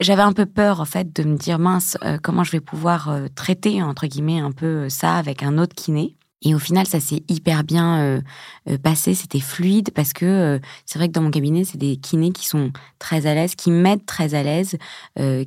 j'avais 0.00 0.22
un 0.22 0.32
peu 0.32 0.44
peur 0.44 0.80
en 0.80 0.84
fait 0.84 1.14
de 1.14 1.22
me 1.22 1.36
dire 1.36 1.60
mince 1.60 1.96
comment 2.24 2.42
je 2.42 2.50
vais 2.50 2.60
pouvoir 2.60 3.16
traiter 3.36 3.80
entre 3.80 4.08
guillemets 4.08 4.40
un 4.40 4.50
peu 4.50 4.88
ça 4.88 5.14
avec 5.14 5.44
un 5.44 5.56
autre 5.56 5.76
kiné 5.76 6.16
et 6.44 6.54
au 6.54 6.58
final, 6.58 6.86
ça 6.86 7.00
s'est 7.00 7.22
hyper 7.28 7.64
bien 7.64 8.00
euh, 8.00 8.20
euh, 8.68 8.76
passé, 8.76 9.14
c'était 9.14 9.40
fluide 9.40 9.90
parce 9.94 10.12
que 10.12 10.26
euh, 10.26 10.58
c'est 10.84 10.98
vrai 10.98 11.08
que 11.08 11.14
dans 11.14 11.22
mon 11.22 11.30
cabinet, 11.30 11.64
c'est 11.64 11.78
des 11.78 11.96
kinés 11.96 12.32
qui 12.32 12.46
sont 12.46 12.70
très 12.98 13.26
à 13.26 13.34
l'aise, 13.34 13.54
qui 13.54 13.70
m'aident 13.70 14.04
très 14.04 14.34
à 14.34 14.42
l'aise, 14.42 14.76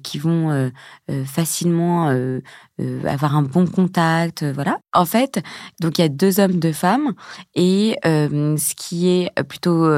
qui 0.04 0.20
vont 0.20 0.72
facilement 1.26 2.10
avoir 3.06 3.36
un 3.36 3.42
bon 3.42 3.66
contact, 3.66 4.44
voilà. 4.44 4.78
En 4.94 5.06
fait, 5.06 5.42
donc 5.82 5.98
il 5.98 6.02
y 6.02 6.06
a 6.06 6.10
deux 6.10 6.40
hommes, 6.40 6.60
deux 6.60 6.72
femmes, 6.74 7.14
et 7.56 7.98
ce 8.04 8.76
qui 8.76 9.10
est 9.10 9.32
plutôt 9.44 9.90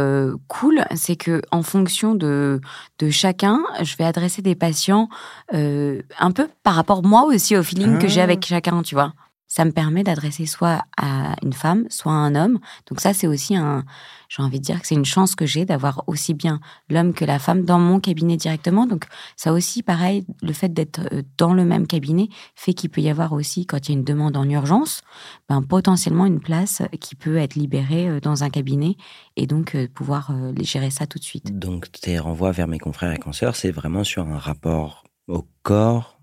cool, 0.47 0.85
c'est 0.95 1.15
que 1.15 1.41
en 1.51 1.63
fonction 1.63 2.15
de 2.15 2.61
de 2.99 3.09
chacun, 3.09 3.61
je 3.81 3.95
vais 3.97 4.05
adresser 4.05 4.41
des 4.41 4.55
patients 4.55 5.09
un 5.51 6.31
peu 6.33 6.47
par 6.63 6.75
rapport 6.75 7.03
moi 7.03 7.25
aussi 7.25 7.57
au 7.57 7.63
feeling 7.63 7.99
que 7.99 8.07
j'ai 8.07 8.21
ah. 8.21 8.25
avec 8.25 8.45
chacun, 8.45 8.81
tu 8.81 8.95
vois 8.95 9.13
ça 9.49 9.65
me 9.65 9.71
permet 9.71 10.03
d'adresser 10.03 10.45
soit 10.45 10.83
à 10.95 11.35
une 11.43 11.53
femme, 11.53 11.85
soit 11.89 12.11
à 12.11 12.15
un 12.15 12.35
homme. 12.35 12.59
Donc 12.87 13.01
ça, 13.01 13.13
c'est 13.13 13.25
aussi 13.25 13.55
un, 13.55 13.83
j'ai 14.29 14.43
envie 14.43 14.59
de 14.59 14.63
dire 14.63 14.79
que 14.79 14.87
c'est 14.87 14.95
une 14.95 15.05
chance 15.05 15.33
que 15.33 15.47
j'ai 15.47 15.65
d'avoir 15.65 16.03
aussi 16.05 16.35
bien 16.35 16.59
l'homme 16.87 17.13
que 17.13 17.25
la 17.25 17.39
femme 17.39 17.65
dans 17.65 17.79
mon 17.79 17.99
cabinet 17.99 18.37
directement. 18.37 18.85
Donc 18.85 19.05
ça 19.35 19.51
aussi, 19.51 19.81
pareil, 19.81 20.23
le 20.43 20.53
fait 20.53 20.71
d'être 20.71 21.01
euh, 21.11 21.23
dans 21.39 21.53
le 21.53 21.65
même 21.65 21.87
cabinet 21.87 22.29
fait 22.55 22.73
qu'il 22.73 22.91
peut 22.91 23.01
y 23.01 23.09
avoir 23.09 23.33
aussi, 23.33 23.65
quand 23.65 23.89
il 23.89 23.91
y 23.91 23.95
a 23.95 23.97
une 23.97 24.05
demande 24.05 24.37
en 24.37 24.47
urgence, 24.47 25.01
ben, 25.49 25.63
potentiellement 25.63 26.27
une 26.27 26.39
place 26.39 26.83
qui 27.01 27.15
peut 27.15 27.37
être 27.37 27.55
libérée 27.55 28.07
euh, 28.07 28.19
dans 28.19 28.43
un 28.43 28.51
cabinet 28.51 28.97
et 29.35 29.47
donc 29.47 29.73
euh, 29.73 29.87
pouvoir 29.87 30.31
gérer 30.61 30.91
ça 30.91 31.07
tout 31.07 31.17
de 31.17 31.23
suite. 31.23 31.57
Donc 31.57 31.91
tes 31.91 32.19
renvois 32.19 32.51
vers 32.51 32.67
mes 32.67 32.77
confrères 32.77 33.11
et 33.11 33.17
consoeurs, 33.17 33.55
c'est 33.55 33.71
vraiment 33.71 34.03
sur 34.03 34.27
un 34.27 34.37
rapport 34.37 35.05
au 35.27 35.47
corps, 35.63 36.18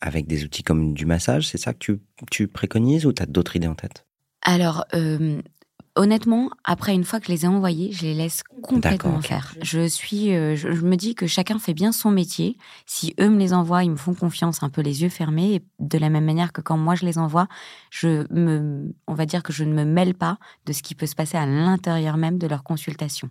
avec 0.00 0.26
des 0.26 0.44
outils 0.44 0.62
comme 0.62 0.94
du 0.94 1.06
massage 1.06 1.46
C'est 1.46 1.58
ça 1.58 1.74
que 1.74 1.98
tu, 2.30 2.48
préconises 2.48 3.06
ou 3.06 3.12
tu 3.12 3.22
as 3.22 3.26
d'autres 3.26 3.56
idées 3.56 3.68
en 3.68 3.74
tête? 3.74 4.06
Alors, 4.42 4.84
euh, 4.94 5.40
honnêtement, 5.96 6.50
après, 6.64 6.94
une 6.94 7.04
fois 7.04 7.20
que 7.20 7.26
je 7.26 7.32
les 7.32 7.44
ai 7.44 7.48
envoyés, 7.48 7.92
je 7.92 8.02
les 8.02 8.14
laisse 8.14 8.42
complètement 8.62 9.20
faire. 9.20 9.54
Je 9.62 9.86
suis, 9.86 10.34
euh, 10.34 10.56
je, 10.56 10.68
me 10.68 10.96
dis 10.96 11.14
que 11.14 11.26
chacun 11.26 11.58
fait 11.58 11.74
bien 11.74 11.92
son 11.92 12.10
métier. 12.10 12.56
Si 12.86 13.14
eux 13.20 13.28
me 13.28 13.38
les 13.38 13.52
envoient, 13.52 13.84
ils 13.84 13.90
me 13.90 13.96
font 13.96 14.14
confiance, 14.14 14.62
un 14.62 14.70
peu 14.70 14.80
les 14.80 15.02
yeux 15.02 15.08
fermés. 15.08 15.54
Et 15.54 15.62
de 15.78 15.98
la 15.98 16.08
même 16.08 16.24
manière 16.24 16.52
que 16.52 16.60
quand 16.60 16.78
moi 16.78 16.94
je 16.94 17.04
les 17.04 17.18
envoie, 17.18 17.48
je 17.90 18.26
me, 18.32 18.94
on 19.06 19.14
va 19.14 19.26
dire 19.26 19.42
que 19.42 19.52
je 19.52 19.64
ne 19.64 19.74
me 19.74 19.84
mêle 19.84 20.14
pas 20.14 20.38
de 20.66 20.72
ce 20.72 20.82
qui 20.82 20.94
peut 20.94 21.06
se 21.06 21.14
passer 21.14 21.36
à 21.36 21.46
l'intérieur 21.46 22.16
même 22.16 22.38
de 22.38 22.46
leur 22.46 22.62
consultation. 22.62 23.28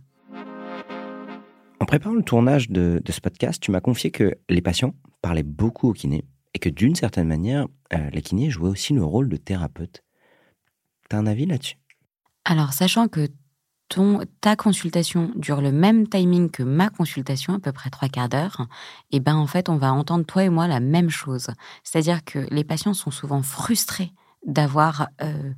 En 1.81 1.85
préparant 1.85 2.15
le 2.15 2.23
tournage 2.23 2.69
de, 2.69 3.01
de 3.03 3.11
ce 3.11 3.21
podcast, 3.21 3.61
tu 3.61 3.71
m'as 3.71 3.79
confié 3.79 4.11
que 4.11 4.35
les 4.49 4.61
patients 4.61 4.93
parlaient 5.21 5.43
beaucoup 5.43 5.89
au 5.89 5.93
kiné 5.93 6.25
et 6.53 6.59
que 6.59 6.69
d'une 6.69 6.95
certaine 6.95 7.27
manière, 7.27 7.67
euh, 7.93 8.09
la 8.11 8.21
kiné 8.21 8.49
jouait 8.49 8.69
aussi 8.69 8.93
le 8.93 9.03
rôle 9.03 9.29
de 9.29 9.37
thérapeute. 9.37 10.03
Tu 11.09 11.15
as 11.15 11.19
un 11.19 11.25
avis 11.25 11.45
là-dessus? 11.45 11.77
Alors, 12.45 12.73
sachant 12.73 13.07
que 13.07 13.27
ton, 13.89 14.21
ta 14.41 14.55
consultation 14.55 15.31
dure 15.35 15.61
le 15.61 15.71
même 15.71 16.07
timing 16.07 16.49
que 16.49 16.63
ma 16.63 16.89
consultation, 16.89 17.55
à 17.55 17.59
peu 17.59 17.71
près 17.71 17.89
trois 17.89 18.07
quarts 18.07 18.29
d'heure, 18.29 18.67
et 19.11 19.17
eh 19.17 19.19
ben 19.19 19.35
en 19.35 19.47
fait, 19.47 19.67
on 19.67 19.77
va 19.77 19.91
entendre 19.91 20.25
toi 20.25 20.43
et 20.43 20.49
moi 20.49 20.67
la 20.67 20.79
même 20.79 21.09
chose. 21.09 21.47
C'est-à-dire 21.83 22.23
que 22.23 22.47
les 22.51 22.63
patients 22.63 22.93
sont 22.93 23.11
souvent 23.11 23.41
frustrés 23.41 24.13
d'avoir 24.45 25.09
euh, 25.21 25.51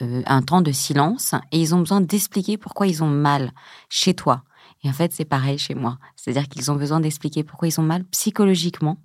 euh, 0.00 0.22
un 0.26 0.42
temps 0.42 0.62
de 0.62 0.72
silence 0.72 1.34
et 1.50 1.60
ils 1.60 1.74
ont 1.74 1.80
besoin 1.80 2.00
d'expliquer 2.00 2.56
pourquoi 2.56 2.86
ils 2.86 3.02
ont 3.02 3.10
mal 3.10 3.52
chez 3.88 4.14
toi. 4.14 4.44
Et 4.84 4.88
en 4.88 4.92
fait, 4.92 5.12
c'est 5.12 5.24
pareil 5.24 5.58
chez 5.58 5.74
moi. 5.74 5.98
C'est-à-dire 6.16 6.48
qu'ils 6.48 6.70
ont 6.70 6.76
besoin 6.76 7.00
d'expliquer 7.00 7.44
pourquoi 7.44 7.68
ils 7.68 7.78
ont 7.78 7.84
mal 7.84 8.04
psychologiquement 8.04 8.98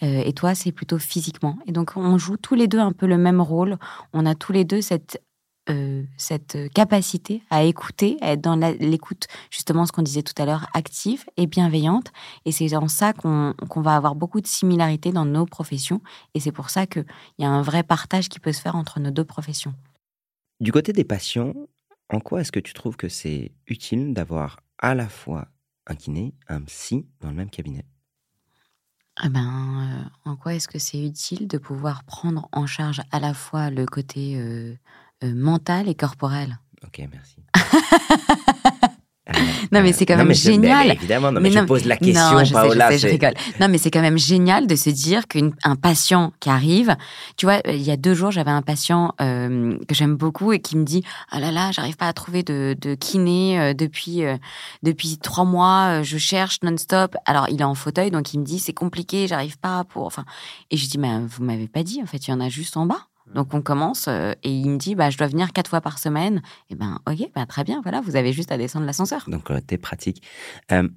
et 0.00 0.32
toi, 0.32 0.54
c'est 0.54 0.72
plutôt 0.72 0.98
physiquement. 0.98 1.58
Et 1.66 1.72
donc, 1.72 1.96
on 1.96 2.18
joue 2.18 2.36
tous 2.36 2.54
les 2.54 2.68
deux 2.68 2.80
un 2.80 2.92
peu 2.92 3.06
le 3.06 3.18
même 3.18 3.40
rôle. 3.40 3.78
On 4.12 4.26
a 4.26 4.34
tous 4.34 4.52
les 4.52 4.64
deux 4.64 4.80
cette 4.80 5.22
cette 6.18 6.58
capacité 6.74 7.42
à 7.48 7.62
écouter, 7.64 8.18
à 8.20 8.32
être 8.32 8.42
dans 8.42 8.56
l'écoute, 8.56 9.28
justement 9.50 9.86
ce 9.86 9.92
qu'on 9.92 10.02
disait 10.02 10.22
tout 10.22 10.34
à 10.36 10.44
l'heure, 10.44 10.66
active 10.74 11.24
et 11.38 11.46
bienveillante. 11.46 12.12
Et 12.44 12.52
c'est 12.52 12.76
en 12.76 12.86
ça 12.86 13.14
qu'on 13.14 13.54
va 13.76 13.96
avoir 13.96 14.14
beaucoup 14.14 14.42
de 14.42 14.46
similarités 14.46 15.10
dans 15.10 15.24
nos 15.24 15.46
professions. 15.46 16.02
Et 16.34 16.40
c'est 16.40 16.52
pour 16.52 16.68
ça 16.68 16.86
qu'il 16.86 17.06
y 17.38 17.46
a 17.46 17.48
un 17.48 17.62
vrai 17.62 17.82
partage 17.82 18.28
qui 18.28 18.40
peut 18.40 18.52
se 18.52 18.60
faire 18.60 18.76
entre 18.76 19.00
nos 19.00 19.10
deux 19.10 19.24
professions. 19.24 19.72
Du 20.60 20.70
côté 20.70 20.92
des 20.92 21.04
patients, 21.04 21.54
en 22.10 22.20
quoi 22.20 22.42
est-ce 22.42 22.52
que 22.52 22.60
tu 22.60 22.74
trouves 22.74 22.98
que 22.98 23.08
c'est 23.08 23.52
utile 23.66 24.12
d'avoir 24.12 24.60
à 24.78 24.94
la 24.94 25.08
fois 25.08 25.48
un 25.86 25.94
kiné, 25.94 26.34
un 26.46 26.60
psy 26.60 27.06
dans 27.20 27.30
le 27.30 27.36
même 27.36 27.50
cabinet? 27.50 27.86
Ah 29.16 29.28
ben, 29.28 30.04
euh, 30.26 30.30
en 30.30 30.36
quoi 30.36 30.54
est-ce 30.54 30.68
que 30.68 30.78
c'est 30.78 30.98
utile 30.98 31.46
de 31.46 31.58
pouvoir 31.58 32.04
prendre 32.04 32.48
en 32.52 32.66
charge 32.66 33.00
à 33.12 33.20
la 33.20 33.32
fois 33.32 33.70
le 33.70 33.86
côté 33.86 34.36
euh, 34.36 34.74
euh, 35.22 35.34
mental 35.34 35.88
et 35.88 35.94
corporel? 35.94 36.58
Ok, 36.84 37.00
merci. 37.10 37.36
non, 39.72 39.80
mais 39.82 39.92
c'est 39.92 40.04
quand 40.04 40.18
même 40.18 40.34
génial. 40.34 40.90
évidemment, 40.90 41.32
non, 41.32 41.40
mais, 41.40 41.50
je 41.50 41.60
pose 41.60 41.86
la 41.86 41.96
question, 41.96 42.38
non, 42.38 42.44
je 42.44 42.52
Paola. 42.52 42.90
Sais, 42.90 42.98
je, 42.98 43.08
rigole. 43.08 43.32
Non, 43.58 43.68
mais 43.68 43.78
c'est 43.78 43.90
quand 43.90 44.02
même 44.02 44.18
génial 44.18 44.66
de 44.66 44.76
se 44.76 44.90
dire 44.90 45.26
qu'un 45.26 45.76
patient 45.80 46.32
qui 46.40 46.50
arrive, 46.50 46.94
tu 47.38 47.46
vois, 47.46 47.60
il 47.66 47.82
y 47.82 47.90
a 47.90 47.96
deux 47.96 48.12
jours, 48.12 48.30
j'avais 48.30 48.50
un 48.50 48.60
patient 48.60 49.14
euh, 49.22 49.78
que 49.88 49.94
j'aime 49.94 50.16
beaucoup 50.16 50.52
et 50.52 50.60
qui 50.60 50.76
me 50.76 50.84
dit, 50.84 51.04
ah 51.30 51.40
là 51.40 51.50
là, 51.50 51.70
j'arrive 51.72 51.96
pas 51.96 52.08
à 52.08 52.12
trouver 52.12 52.42
de, 52.42 52.76
de 52.78 52.94
kiné 52.94 53.58
euh, 53.58 53.72
depuis 53.72 54.24
euh, 54.24 54.36
depuis 54.82 55.16
trois 55.16 55.44
mois, 55.44 56.02
je 56.02 56.18
cherche 56.18 56.58
non-stop. 56.62 57.16
Alors, 57.24 57.48
il 57.48 57.60
est 57.62 57.64
en 57.64 57.74
fauteuil, 57.74 58.10
donc 58.10 58.34
il 58.34 58.40
me 58.40 58.44
dit, 58.44 58.58
c'est 58.58 58.74
compliqué, 58.74 59.26
j'arrive 59.26 59.58
pas 59.58 59.84
pour, 59.84 60.04
enfin, 60.04 60.24
et 60.70 60.76
je 60.76 60.86
dis, 60.86 60.98
mais 60.98 61.20
vous 61.26 61.42
m'avez 61.42 61.68
pas 61.68 61.82
dit, 61.82 62.00
en 62.02 62.06
fait, 62.06 62.28
il 62.28 62.30
y 62.30 62.34
en 62.34 62.40
a 62.40 62.50
juste 62.50 62.76
en 62.76 62.84
bas. 62.84 63.06
Donc 63.32 63.54
on 63.54 63.62
commence 63.62 64.06
euh, 64.08 64.32
et 64.42 64.50
il 64.50 64.68
me 64.68 64.76
dit 64.76 64.94
bah 64.94 65.10
je 65.10 65.16
dois 65.16 65.26
venir 65.26 65.52
quatre 65.52 65.68
fois 65.68 65.80
par 65.80 65.98
semaine. 65.98 66.42
Et 66.70 66.74
ben 66.74 66.98
ok 67.08 67.30
bah, 67.34 67.46
très 67.46 67.64
bien 67.64 67.80
voilà 67.82 68.00
vous 68.00 68.16
avez 68.16 68.32
juste 68.32 68.52
à 68.52 68.58
descendre 68.58 68.86
l'ascenseur. 68.86 69.24
Donc 69.28 69.50
euh, 69.50 69.60
t'es 69.66 69.78
pratique. 69.78 70.22
Euh, 70.72 70.88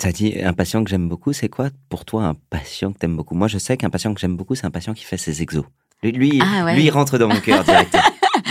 tu 0.00 0.06
as 0.06 0.12
dit 0.12 0.40
un 0.42 0.52
patient 0.52 0.82
que 0.82 0.90
j'aime 0.90 1.08
beaucoup, 1.08 1.32
c'est 1.32 1.48
quoi 1.48 1.68
pour 1.88 2.04
toi 2.04 2.24
un 2.24 2.34
patient 2.50 2.92
que 2.92 2.98
t'aimes 2.98 3.16
beaucoup? 3.16 3.34
Moi 3.34 3.48
je 3.48 3.58
sais 3.58 3.76
qu'un 3.76 3.90
patient 3.90 4.14
que 4.14 4.20
j'aime 4.20 4.36
beaucoup 4.36 4.54
c'est 4.54 4.66
un 4.66 4.70
patient 4.70 4.94
qui 4.94 5.04
fait 5.04 5.18
ses 5.18 5.42
exos. 5.42 5.64
Lui, 6.02 6.12
lui, 6.12 6.42
ah 6.42 6.72
lui 6.74 6.84
il 6.84 6.90
rentre 6.90 7.18
dans 7.18 7.28
mon 7.28 7.40
cœur 7.40 7.64
directement. 7.64 8.02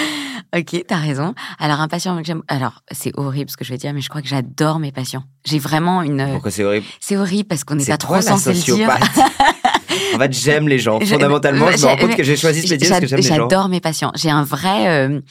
ok, 0.56 0.84
t'as 0.88 0.98
raison. 0.98 1.34
Alors 1.60 1.82
un 1.82 1.88
patient 1.88 2.18
que 2.18 2.24
j'aime, 2.24 2.44
alors 2.48 2.84
c'est 2.92 3.12
horrible 3.18 3.50
ce 3.50 3.58
que 3.58 3.66
je 3.66 3.72
vais 3.72 3.78
dire, 3.78 3.94
mais 3.94 4.02
je 4.02 4.10
crois 4.10 4.22
que 4.22 4.28
j'adore 4.28 4.80
mes 4.80 4.92
patients. 4.92 5.24
J'ai 5.44 5.60
vraiment 5.60 6.02
une. 6.02 6.28
Pourquoi 6.32 6.52
c'est 6.52 6.64
horrible? 6.64 6.86
C'est 7.00 7.18
horrible 7.18 7.48
parce 7.48 7.64
qu'on 7.64 7.76
n'est 7.76 7.86
pas 7.86 7.98
trop 7.98 8.22
censé 8.22 8.54
le 8.54 8.60
dire. 8.60 8.90
En 10.16 10.20
fait, 10.20 10.34
j'aime 10.34 10.68
les 10.68 10.80
gens. 10.80 11.00
Fondamentalement, 11.00 11.72
je 11.72 11.82
me 11.82 11.88
rends 11.88 11.98
compte 11.98 12.16
que 12.16 12.24
j'ai 12.24 12.36
choisi 12.36 12.62
ce 12.62 12.74
métier 12.74 12.90
parce 12.90 13.02
que 13.02 13.08
j'aime 13.08 13.20
les 13.20 13.28
gens. 13.28 13.36
J'adore 13.36 13.70
mes 13.70 13.80
patients. 13.80 14.12
J'ai 14.16 14.30
un 14.30 14.44
vrai, 14.44 14.88
euh, 14.88 15.22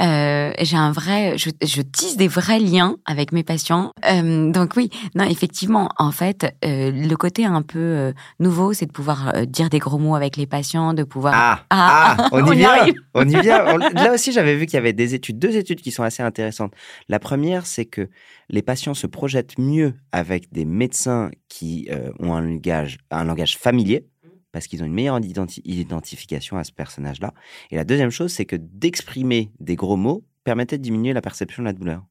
euh, 0.00 0.52
j'ai 0.60 0.76
un 0.76 0.92
vrai, 0.92 1.36
je, 1.36 1.50
je, 1.62 1.82
tisse 1.82 2.16
des 2.16 2.28
vrais 2.28 2.58
liens 2.58 2.96
avec 3.06 3.32
mes 3.32 3.42
patients. 3.42 3.92
Euh, 4.10 4.50
donc 4.50 4.72
oui, 4.76 4.90
non, 5.14 5.24
effectivement, 5.24 5.88
en 5.98 6.10
fait, 6.10 6.54
le 6.62 7.14
côté 7.14 7.44
un 7.44 7.62
peu 7.62 8.12
nouveau, 8.40 8.72
c'est 8.72 8.86
de 8.86 8.92
pouvoir 8.92 9.32
dire 9.46 9.70
des 9.70 9.78
gros 9.78 9.98
mots 9.98 10.14
avec 10.14 10.36
les 10.36 10.46
patients, 10.46 10.94
de 10.94 11.02
pouvoir. 11.02 11.34
Ah, 11.36 11.60
ah, 11.70 12.16
ah 12.18 12.28
on, 12.32 12.52
y 12.52 12.56
vient, 12.56 12.86
on 13.14 13.28
y 13.28 13.40
vient. 13.40 13.64
Là 13.94 14.12
aussi, 14.12 14.32
j'avais 14.32 14.56
vu 14.56 14.66
qu'il 14.66 14.74
y 14.74 14.78
avait 14.78 14.92
des 14.92 15.14
études, 15.14 15.38
deux 15.38 15.56
études 15.56 15.80
qui 15.80 15.90
sont 15.90 16.02
assez 16.02 16.22
intéressantes. 16.22 16.72
La 17.08 17.18
première, 17.18 17.66
c'est 17.66 17.84
que 17.84 18.08
les 18.54 18.62
patients 18.62 18.94
se 18.94 19.06
projettent 19.06 19.58
mieux 19.58 19.94
avec 20.12 20.52
des 20.52 20.64
médecins 20.64 21.30
qui 21.48 21.88
ont 22.20 22.34
un 22.34 22.40
langage, 22.40 22.98
un 23.10 23.24
langage 23.24 23.56
familier 23.58 24.06
parce 24.54 24.68
qu'ils 24.68 24.84
ont 24.84 24.86
une 24.86 24.94
meilleure 24.94 25.18
identification 25.64 26.56
à 26.56 26.62
ce 26.62 26.70
personnage-là. 26.70 27.34
Et 27.72 27.76
la 27.76 27.82
deuxième 27.82 28.10
chose, 28.10 28.32
c'est 28.32 28.44
que 28.44 28.54
d'exprimer 28.54 29.50
des 29.58 29.74
gros 29.74 29.96
mots 29.96 30.24
permettait 30.44 30.78
de 30.78 30.82
diminuer 30.82 31.12
la 31.12 31.20
perception 31.20 31.64
de 31.64 31.66
la 31.66 31.72
douleur. 31.72 32.04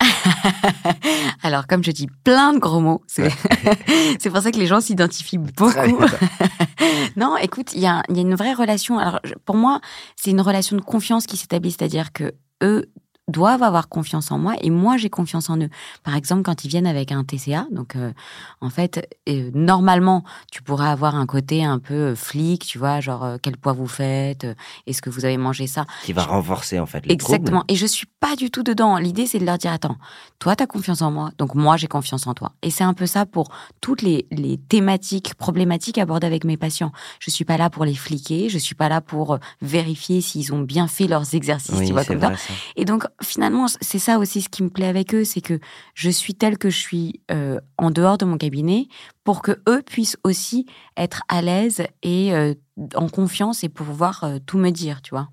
Alors, 1.42 1.66
comme 1.66 1.84
je 1.84 1.90
dis 1.90 2.06
plein 2.24 2.54
de 2.54 2.58
gros 2.58 2.80
mots, 2.80 3.02
c'est 3.06 3.28
pour 4.30 4.40
ça 4.40 4.50
que 4.50 4.58
les 4.58 4.66
gens 4.66 4.80
s'identifient 4.80 5.36
beaucoup. 5.36 5.70
non, 7.16 7.36
écoute, 7.36 7.74
il 7.74 7.82
y, 7.82 7.86
a, 7.86 8.02
une 8.08 8.34
vraie 8.34 8.54
relation. 8.54 8.98
Alors, 8.98 9.20
pour 9.44 9.56
moi, 9.56 9.82
c'est 10.16 10.30
une 10.30 10.40
relation 10.40 10.74
de 10.74 10.80
confiance 10.80 11.26
qui 11.26 11.36
s'établit, 11.36 11.72
c'est-à-dire 11.72 12.12
que 12.12 12.32
eux 12.62 12.90
doivent 13.28 13.62
avoir 13.62 13.88
confiance 13.88 14.30
en 14.30 14.38
moi 14.38 14.54
et 14.60 14.70
moi 14.70 14.96
j'ai 14.96 15.10
confiance 15.10 15.50
en 15.50 15.58
eux. 15.58 15.68
Par 16.02 16.16
exemple, 16.16 16.42
quand 16.42 16.64
ils 16.64 16.68
viennent 16.68 16.86
avec 16.86 17.12
un 17.12 17.24
TCA, 17.24 17.66
donc 17.70 17.96
euh, 17.96 18.12
en 18.60 18.70
fait, 18.70 19.06
euh, 19.28 19.50
normalement, 19.54 20.24
tu 20.50 20.62
pourrais 20.62 20.88
avoir 20.88 21.14
un 21.14 21.26
côté 21.26 21.64
un 21.64 21.78
peu 21.78 21.94
euh, 21.94 22.14
flic, 22.14 22.66
tu 22.66 22.78
vois, 22.78 23.00
genre 23.00 23.36
quel 23.42 23.56
poids 23.56 23.72
vous 23.72 23.86
faites, 23.86 24.46
est-ce 24.86 25.02
que 25.02 25.10
vous 25.10 25.24
avez 25.24 25.36
mangé 25.36 25.66
ça? 25.66 25.84
Qui 26.04 26.12
va 26.12 26.24
renforcer 26.24 26.80
en 26.80 26.86
fait 26.86 27.04
les 27.06 27.12
Exactement. 27.12 27.64
Et 27.68 27.76
je 27.76 27.86
suis 27.86 28.06
pas 28.20 28.36
du 28.36 28.50
tout 28.50 28.62
dedans. 28.62 28.96
L'idée 28.96 29.26
c'est 29.26 29.38
de 29.38 29.44
leur 29.44 29.58
dire 29.58 29.72
attends, 29.72 29.96
toi 30.38 30.56
tu 30.56 30.62
as 30.62 30.66
confiance 30.66 31.02
en 31.02 31.10
moi, 31.10 31.30
donc 31.38 31.54
moi 31.54 31.76
j'ai 31.76 31.86
confiance 31.86 32.26
en 32.26 32.34
toi. 32.34 32.52
Et 32.62 32.70
c'est 32.70 32.84
un 32.84 32.94
peu 32.94 33.06
ça 33.06 33.26
pour 33.26 33.48
toutes 33.80 34.02
les, 34.02 34.26
les 34.30 34.56
thématiques 34.56 35.34
problématiques 35.34 35.98
abordées 35.98 36.26
avec 36.26 36.44
mes 36.44 36.56
patients. 36.56 36.92
Je 37.20 37.30
suis 37.30 37.44
pas 37.44 37.56
là 37.56 37.70
pour 37.70 37.84
les 37.84 37.94
fliquer, 37.94 38.48
je 38.48 38.58
suis 38.58 38.74
pas 38.74 38.88
là 38.88 39.00
pour 39.00 39.38
vérifier 39.60 40.20
s'ils 40.20 40.52
ont 40.54 40.60
bien 40.60 40.88
fait 40.88 41.06
leurs 41.06 41.34
exercices, 41.34 41.80
tu 41.86 41.92
vois 41.92 42.04
comme 42.04 42.20
ça. 42.20 42.32
Et 42.76 42.84
donc 42.84 43.04
finalement, 43.22 43.66
c'est 43.80 43.98
ça 43.98 44.18
aussi 44.18 44.42
ce 44.42 44.48
qui 44.48 44.62
me 44.62 44.70
plaît 44.70 44.86
avec 44.86 45.14
eux, 45.14 45.24
c'est 45.24 45.40
que 45.40 45.58
je 45.94 46.10
suis 46.10 46.34
telle 46.34 46.58
que 46.58 46.70
je 46.70 46.78
suis 46.78 47.20
euh, 47.30 47.60
en 47.76 47.90
dehors 47.90 48.18
de 48.18 48.24
mon 48.24 48.36
cabinet 48.36 48.86
pour 49.24 49.42
que 49.42 49.60
eux 49.68 49.82
puissent 49.82 50.16
aussi 50.24 50.66
être 50.96 51.22
à 51.28 51.42
l'aise 51.42 51.82
et 52.02 52.34
euh, 52.34 52.54
en 52.94 53.08
confiance 53.08 53.64
et 53.64 53.68
pouvoir 53.68 54.24
euh, 54.24 54.38
tout 54.44 54.58
me 54.58 54.70
dire, 54.70 55.02
tu 55.02 55.10
vois. 55.10 55.28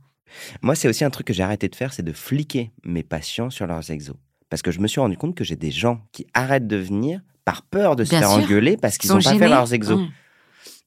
Moi, 0.61 0.75
c'est 0.75 0.87
aussi 0.87 1.05
un 1.05 1.09
truc 1.09 1.27
que 1.27 1.33
j'ai 1.33 1.43
arrêté 1.43 1.69
de 1.69 1.75
faire, 1.75 1.93
c'est 1.93 2.03
de 2.03 2.11
fliquer 2.11 2.71
mes 2.83 3.03
patients 3.03 3.49
sur 3.49 3.67
leurs 3.67 3.89
exos. 3.91 4.17
Parce 4.49 4.61
que 4.61 4.71
je 4.71 4.79
me 4.79 4.87
suis 4.87 4.99
rendu 4.99 5.17
compte 5.17 5.35
que 5.35 5.43
j'ai 5.43 5.55
des 5.55 5.71
gens 5.71 6.01
qui 6.11 6.25
arrêtent 6.33 6.67
de 6.67 6.77
venir 6.77 7.21
par 7.45 7.61
peur 7.61 7.95
de 7.95 8.03
se 8.03 8.15
faire 8.15 8.31
engueuler 8.31 8.75
parce 8.75 8.97
qu'ils 8.97 9.11
n'ont 9.11 9.21
pas 9.21 9.37
fait 9.37 9.47
leurs 9.47 9.73
exos. 9.73 9.99
Mmh. 9.99 10.09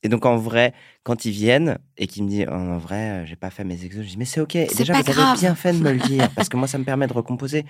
Et 0.03 0.09
donc, 0.09 0.27
en 0.27 0.37
vrai, 0.37 0.75
quand 1.03 1.25
ils 1.25 1.33
viennent 1.33 1.79
et 1.97 2.07
qu'ils 2.07 2.23
me 2.25 2.29
disent, 2.29 2.47
oh, 2.49 2.55
en 2.55 2.79
vrai, 2.79 3.11
euh, 3.11 3.27
j'ai 3.27 3.37
pas 3.37 3.51
fait 3.51 3.65
mes 3.65 3.85
exos, 3.85 4.05
je 4.05 4.11
dis, 4.11 4.17
mais 4.17 4.25
c'est 4.25 4.41
ok. 4.41 4.53
Déjà, 4.53 5.01
vous 5.01 5.11
avez 5.11 5.39
bien 5.39 5.55
fait 5.55 5.73
de 5.73 5.79
me 5.79 5.93
le 5.93 5.99
dire 5.99 6.31
parce 6.37 6.49
que 6.49 6.57
moi, 6.57 6.69
ça 6.69 6.79
me 6.79 6.85
permet 6.85 7.07
de 7.07 7.13
recomposer. 7.13 7.65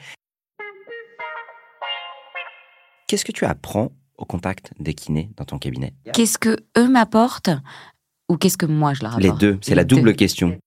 Qu'est-ce 3.06 3.24
que 3.24 3.32
tu 3.32 3.46
apprends 3.46 3.92
au 4.18 4.26
contact 4.26 4.72
des 4.78 4.92
kinés 4.92 5.30
dans 5.36 5.44
ton 5.44 5.58
cabinet? 5.58 5.94
Qu'est-ce 6.12 6.38
que 6.38 6.56
eux 6.76 6.88
m'apportent? 6.88 7.50
Ou 8.28 8.36
qu'est-ce 8.36 8.58
que 8.58 8.66
moi 8.66 8.92
je 8.92 9.02
leur 9.02 9.12
apporte 9.12 9.22
Les 9.22 9.32
deux, 9.32 9.58
c'est 9.62 9.74
la 9.74 9.84
double 9.84 10.14
question. 10.14 10.58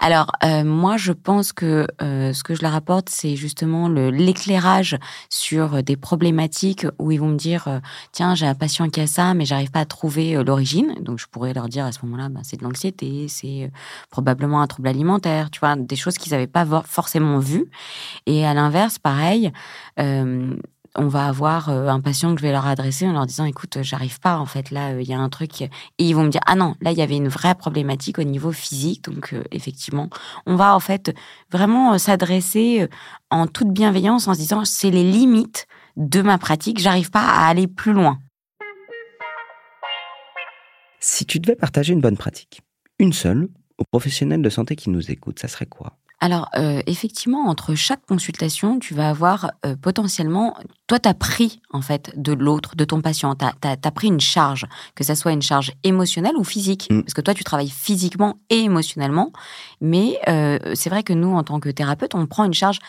Alors 0.00 0.30
euh, 0.44 0.64
moi 0.64 0.96
je 0.96 1.12
pense 1.12 1.52
que 1.52 1.86
euh, 2.02 2.32
ce 2.32 2.42
que 2.44 2.54
je 2.54 2.62
leur 2.62 2.74
apporte 2.74 3.08
c'est 3.08 3.36
justement 3.36 3.88
l'éclairage 3.88 4.98
sur 5.30 5.82
des 5.82 5.96
problématiques 5.96 6.86
où 6.98 7.10
ils 7.10 7.18
vont 7.18 7.28
me 7.28 7.36
dire 7.36 7.68
euh, 7.68 7.78
tiens 8.12 8.34
j'ai 8.34 8.46
un 8.46 8.54
patient 8.54 8.90
qui 8.90 9.00
a 9.00 9.06
ça 9.06 9.32
mais 9.34 9.46
j'arrive 9.46 9.70
pas 9.70 9.80
à 9.80 9.86
trouver 9.86 10.42
l'origine. 10.44 10.94
Donc 11.00 11.18
je 11.18 11.26
pourrais 11.26 11.54
leur 11.54 11.68
dire 11.68 11.86
à 11.86 11.92
ce 11.92 12.04
moment-là 12.04 12.28
bah, 12.28 12.40
c'est 12.42 12.58
de 12.58 12.64
l'anxiété 12.64 13.26
c'est 13.28 13.70
probablement 14.10 14.60
un 14.60 14.66
trouble 14.66 14.88
alimentaire 14.88 15.50
tu 15.50 15.60
vois 15.60 15.74
des 15.76 15.96
choses 15.96 16.18
qu'ils 16.18 16.32
n'avaient 16.32 16.46
pas 16.46 16.66
forcément 16.84 17.38
vues. 17.38 17.70
Et 18.26 18.46
à 18.46 18.52
l'inverse 18.52 18.98
pareil 18.98 19.52
on 20.96 21.08
va 21.08 21.26
avoir 21.26 21.68
euh, 21.68 21.88
un 21.88 22.00
patient 22.00 22.34
que 22.34 22.40
je 22.40 22.46
vais 22.46 22.52
leur 22.52 22.66
adresser 22.66 23.06
en 23.06 23.12
leur 23.12 23.26
disant 23.26 23.44
écoute 23.44 23.78
j'arrive 23.82 24.18
pas 24.20 24.38
en 24.38 24.46
fait 24.46 24.70
là 24.70 24.92
euh, 24.92 25.02
il 25.02 25.08
y 25.08 25.14
a 25.14 25.18
un 25.18 25.28
truc 25.28 25.62
et 25.62 25.70
ils 25.98 26.14
vont 26.14 26.24
me 26.24 26.30
dire 26.30 26.40
ah 26.46 26.56
non 26.56 26.74
là 26.80 26.92
il 26.92 26.98
y 26.98 27.02
avait 27.02 27.16
une 27.16 27.28
vraie 27.28 27.54
problématique 27.54 28.18
au 28.18 28.22
niveau 28.22 28.52
physique 28.52 29.04
donc 29.04 29.32
euh, 29.32 29.42
effectivement 29.50 30.08
on 30.46 30.56
va 30.56 30.74
en 30.74 30.80
fait 30.80 31.14
vraiment 31.50 31.96
s'adresser 31.98 32.88
en 33.30 33.46
toute 33.46 33.72
bienveillance 33.72 34.28
en 34.28 34.34
se 34.34 34.40
disant 34.40 34.64
c'est 34.64 34.90
les 34.90 35.04
limites 35.04 35.66
de 35.96 36.22
ma 36.22 36.38
pratique 36.38 36.80
j'arrive 36.80 37.10
pas 37.10 37.24
à 37.24 37.46
aller 37.46 37.66
plus 37.66 37.92
loin. 37.92 38.18
Si 41.00 41.24
tu 41.24 41.38
devais 41.38 41.56
partager 41.56 41.92
une 41.92 42.00
bonne 42.00 42.16
pratique 42.16 42.62
une 42.98 43.12
seule 43.12 43.48
aux 43.78 43.84
professionnels 43.84 44.42
de 44.42 44.50
santé 44.50 44.76
qui 44.76 44.90
nous 44.90 45.10
écoutent 45.10 45.38
ça 45.38 45.48
serait 45.48 45.66
quoi? 45.66 45.98
Alors, 46.26 46.48
euh, 46.56 46.82
effectivement, 46.88 47.46
entre 47.46 47.76
chaque 47.76 48.04
consultation, 48.04 48.80
tu 48.80 48.94
vas 48.94 49.10
avoir 49.10 49.52
euh, 49.64 49.76
potentiellement, 49.76 50.56
toi, 50.88 50.98
tu 50.98 51.08
as 51.08 51.14
pris, 51.14 51.60
en 51.70 51.80
fait, 51.82 52.12
de 52.16 52.32
l'autre, 52.32 52.74
de 52.74 52.84
ton 52.84 53.00
patient, 53.00 53.36
tu 53.36 53.44
as, 53.44 53.90
pris 53.92 54.08
une 54.08 54.18
charge, 54.18 54.66
que 54.96 55.04
ça 55.04 55.14
soit 55.14 55.30
une 55.30 55.40
charge 55.40 55.70
émotionnelle 55.84 56.34
ou 56.36 56.42
physique, 56.42 56.88
mm. 56.90 57.02
parce 57.02 57.14
que 57.14 57.20
toi, 57.20 57.32
tu 57.32 57.44
travailles 57.44 57.70
physiquement 57.70 58.40
et 58.50 58.58
émotionnellement, 58.58 59.30
mais 59.80 60.18
euh, 60.26 60.58
c'est 60.74 60.90
vrai 60.90 61.04
que 61.04 61.12
nous, 61.12 61.32
en 61.32 61.44
tant 61.44 61.60
que 61.60 61.68
thérapeute, 61.68 62.16
on 62.16 62.26
prend 62.26 62.42
une 62.42 62.54
charge 62.54 62.80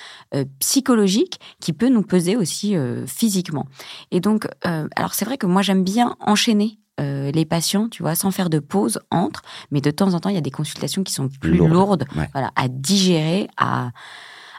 psychologique 0.58 1.40
qui 1.62 1.74
peut 1.74 1.90
nous 1.90 2.02
peser 2.02 2.38
aussi 2.38 2.76
physiquement. 3.06 3.68
Et 4.10 4.20
donc, 4.20 4.48
alors 4.64 5.14
c'est 5.14 5.26
vrai 5.26 5.38
que 5.38 5.46
moi, 5.46 5.62
j'aime 5.62 5.84
bien 5.84 6.16
enchaîner 6.20 6.80
euh, 7.00 7.32
les 7.32 7.46
patients, 7.46 7.90
tu 7.90 8.02
vois, 8.04 8.16
sans 8.16 8.32
faire 8.32 8.50
de 8.50 8.60
pause 8.60 9.00
entre, 9.12 9.42
mais 9.72 9.82
de 9.82 9.92
temps 9.92 10.14
en 10.14 10.20
temps, 10.20 10.30
il 10.30 10.36
y 10.36 10.40
a 10.40 10.42
des 10.42 10.52
consultations 10.52 11.04
qui 11.04 11.14
sont 11.14 11.30
plus 11.30 11.60
lourdes, 11.70 12.06
voilà, 12.34 12.52
à 12.56 12.68
digérer, 12.68 13.48
à, 13.58 13.92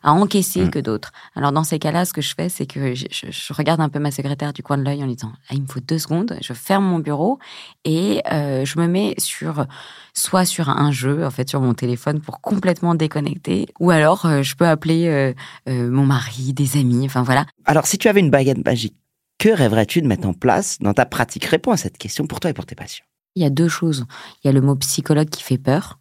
à 0.05 0.13
encaisser 0.13 0.67
Mm. 0.67 0.71
que 0.71 0.79
d'autres. 0.79 1.11
Alors 1.35 1.51
dans 1.51 1.65
ces 1.65 1.81
cas-là, 1.81 2.05
ce 2.05 2.13
que 2.13 2.21
je 2.21 2.33
fais, 2.37 2.49
c'est 2.49 2.67
que 2.67 2.95
je, 2.95 3.07
je- 3.11 3.27
je 3.31 3.53
regarde 3.53 3.81
un 3.81 3.89
peu 3.89 3.99
ma 3.99 4.13
secrétaire 4.13 4.53
du 4.53 4.63
coin 4.63 4.79
de 4.79 4.85
l'œil 4.85 5.03
en 5.03 5.07
lui 5.07 5.17
disant 5.17 5.33
ah, 5.51 5.55
il 5.55 5.63
me 5.63 5.67
faut 5.67 5.81
deux 5.81 5.99
secondes, 5.99 6.37
je 6.41 6.53
ferme 6.53 6.85
mon 6.85 7.01
bureau 7.01 7.41
et 7.85 8.23
euh, 8.33 8.65
je 8.65 8.79
me 8.79 8.87
mets 8.87 9.15
sur 9.19 9.67
soit 10.15 10.45
sur 10.45 10.69
un 10.69 10.93
jeu 10.93 11.27
en 11.27 11.31
fait 11.31 11.49
sur 11.49 11.61
mon 11.61 11.75
téléphone 11.75 12.21
pour 12.21 12.41
complètement 12.41 12.95
déconnecter, 12.95 13.67
ou 13.81 13.91
alors 13.91 14.27
euh, 14.27 14.43
je 14.43 14.55
peux 14.55 14.67
appeler 14.69 15.35
euh, 15.69 15.91
mon 15.91 16.07
mari, 16.07 16.53
des 16.53 16.77
amis, 16.79 17.05
enfin 17.05 17.23
voilà. 17.25 17.47
Alors, 17.65 17.87
si 17.87 17.99
tu 17.99 18.07
avais 18.09 18.21
une 18.21 18.31
baguette 18.31 18.65
magique, 18.65 18.95
que 19.39 19.49
rêverais-tu 19.49 20.03
de 20.03 20.07
mettre 20.07 20.29
en 20.29 20.35
place 20.35 20.79
dans 20.81 20.95
ta 20.95 21.07
pratique 21.07 21.45
Réponds 21.45 21.73
à 21.73 21.77
cette 21.77 21.99
question 21.99 22.27
pour 22.27 22.41
toi 22.41 22.51
et 22.51 22.55
pour 22.55 22.67
tes 22.67 22.75
patients. 22.75 23.05
Il 23.37 23.43
y 23.43 23.47
a 23.47 23.51
deux 23.51 23.69
choses. 23.69 24.05
Il 24.43 24.49
y 24.49 24.51
a 24.51 24.53
le 24.53 24.61
mot 24.61 24.75
psychologue 24.77 25.29
qui 25.29 25.43
fait 25.43 25.59
peur. 25.59 25.99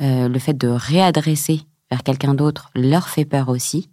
Euh, 0.00 0.28
le 0.28 0.38
fait 0.38 0.54
de 0.54 0.68
réadresser 0.68 1.62
vers 1.90 2.02
quelqu'un 2.02 2.34
d'autre 2.34 2.70
leur 2.74 3.08
fait 3.08 3.24
peur 3.24 3.48
aussi. 3.48 3.90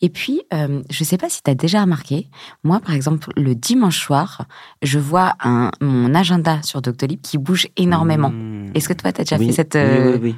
Et 0.00 0.08
puis, 0.08 0.42
euh, 0.54 0.82
je 0.90 1.02
ne 1.02 1.06
sais 1.06 1.18
pas 1.18 1.28
si 1.28 1.42
tu 1.42 1.50
as 1.50 1.54
déjà 1.54 1.82
remarqué, 1.82 2.30
moi, 2.62 2.80
par 2.80 2.94
exemple, 2.94 3.30
le 3.36 3.54
dimanche 3.54 3.98
soir, 3.98 4.46
je 4.80 4.98
vois 4.98 5.34
un, 5.40 5.70
mon 5.80 6.14
agenda 6.14 6.62
sur 6.62 6.80
Doctolib 6.80 7.20
qui 7.20 7.38
bouge 7.38 7.68
énormément. 7.76 8.30
Mmh. 8.30 8.70
Est-ce 8.74 8.88
que 8.88 8.94
toi, 8.94 9.12
tu 9.12 9.20
as 9.20 9.24
déjà 9.24 9.36
Oui, 9.36 9.46
fait 9.46 9.52
cette... 9.52 9.74
oui, 9.74 9.80
euh, 9.80 10.12
oui, 10.12 10.18
oui. 10.22 10.36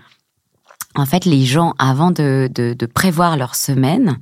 En 0.97 1.07
fait, 1.07 1.25
les 1.25 1.45
gens, 1.45 1.75
avant 1.79 2.11
de, 2.11 2.49
de, 2.55 2.73
de 2.73 2.87
prévoir 2.87 3.37
leur 3.37 3.55
semaine, 3.57 4.19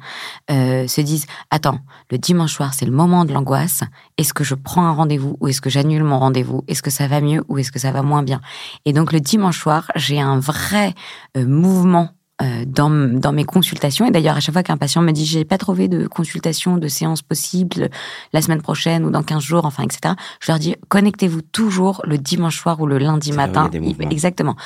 euh, 0.51 0.87
se 0.89 1.01
disent 1.01 1.27
Attends, 1.51 1.81
le 2.11 2.19
dimanche 2.19 2.55
soir, 2.55 2.73
c'est 2.73 2.87
le 2.87 2.93
moment 2.93 3.25
de 3.25 3.33
l'angoisse. 3.33 3.83
Est-ce 4.17 4.33
que 4.33 4.45
je 4.45 4.55
prends 4.55 4.87
un 4.87 4.93
rendez-vous 4.93 5.37
ou 5.41 5.49
est-ce 5.49 5.61
que 5.61 5.71
j'annule 5.71 6.05
mon 6.05 6.19
rendez-vous? 6.19 6.65
Est-ce 6.69 6.83
que 6.83 6.91
ça 6.91 7.09
va 7.09 7.21
mieux 7.21 7.45
ou 7.49 7.59
est-ce 7.59 7.73
que 7.73 7.79
ça 7.79 7.93
va 7.93 8.03
moins 8.03 8.23
bien? 8.23 8.41
Et 8.87 8.93
donc, 8.93 9.13
le 9.13 9.21
dimanche 9.21 9.59
soir, 9.61 9.91
j'ai 9.97 10.21
un 10.21 10.39
vrai 10.39 10.95
euh, 11.37 11.47
mouvement. 11.47 12.11
Euh, 12.43 12.65
Dans, 12.67 12.91
dans 12.91 13.33
mes 13.33 13.45
consultations. 13.45 14.07
Et 14.07 14.11
d'ailleurs 14.11 14.37
à 14.37 14.41
chaque 14.41 14.55
fois 14.55 14.63
qu'un 14.63 14.77
patient 14.77 15.03
me 15.03 15.13
dit 15.13 15.25
j'ai 15.25 15.45
pas 15.45 15.59
trouvé 15.59 15.89
de 15.89 16.07
consultation 16.07 16.77
de 16.77 16.89
séance 16.89 17.23
possible 17.23 17.89
la 18.33 18.43
semaine 18.43 18.63
prochaine 18.63 19.05
ou 19.05 19.11
dans 19.11 19.23
15 19.23 19.43
jours 19.43 19.65
enfin 19.65 19.85
etc 19.85 20.15
je 20.41 20.51
leur 20.51 20.59
dis 20.59 20.75
connectez-vous 20.89 21.43
toujours 21.43 22.03
le 22.05 22.19
dimanche 22.19 22.59
soir 22.59 22.81
ou 22.81 22.87
le 22.87 22.99
lundi 22.99 23.33
matin. 23.33 23.71
exactement. 24.11 24.57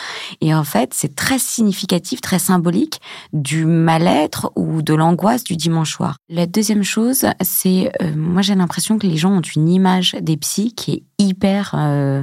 Et 0.40 0.54
en 0.54 0.64
fait, 0.64 0.92
c'est 0.94 1.14
très 1.14 1.38
significatif, 1.38 2.20
très 2.20 2.38
symbolique 2.38 3.00
du 3.32 3.66
mal-être 3.66 4.52
ou 4.56 4.82
de 4.82 4.94
l'angoisse 4.94 5.44
du 5.44 5.56
dimanche 5.56 5.92
soir. 5.92 6.16
La 6.28 6.46
deuxième 6.46 6.82
chose, 6.82 7.26
c'est, 7.40 7.92
euh, 8.02 8.14
moi 8.16 8.42
j'ai 8.42 8.54
l'impression 8.54 8.98
que 8.98 9.06
les 9.06 9.16
gens 9.16 9.32
ont 9.32 9.40
une 9.40 9.68
image 9.68 10.16
des 10.20 10.36
psys 10.36 10.72
qui 10.74 10.92
est 10.92 11.02
hyper 11.18 11.74
euh, 11.76 12.22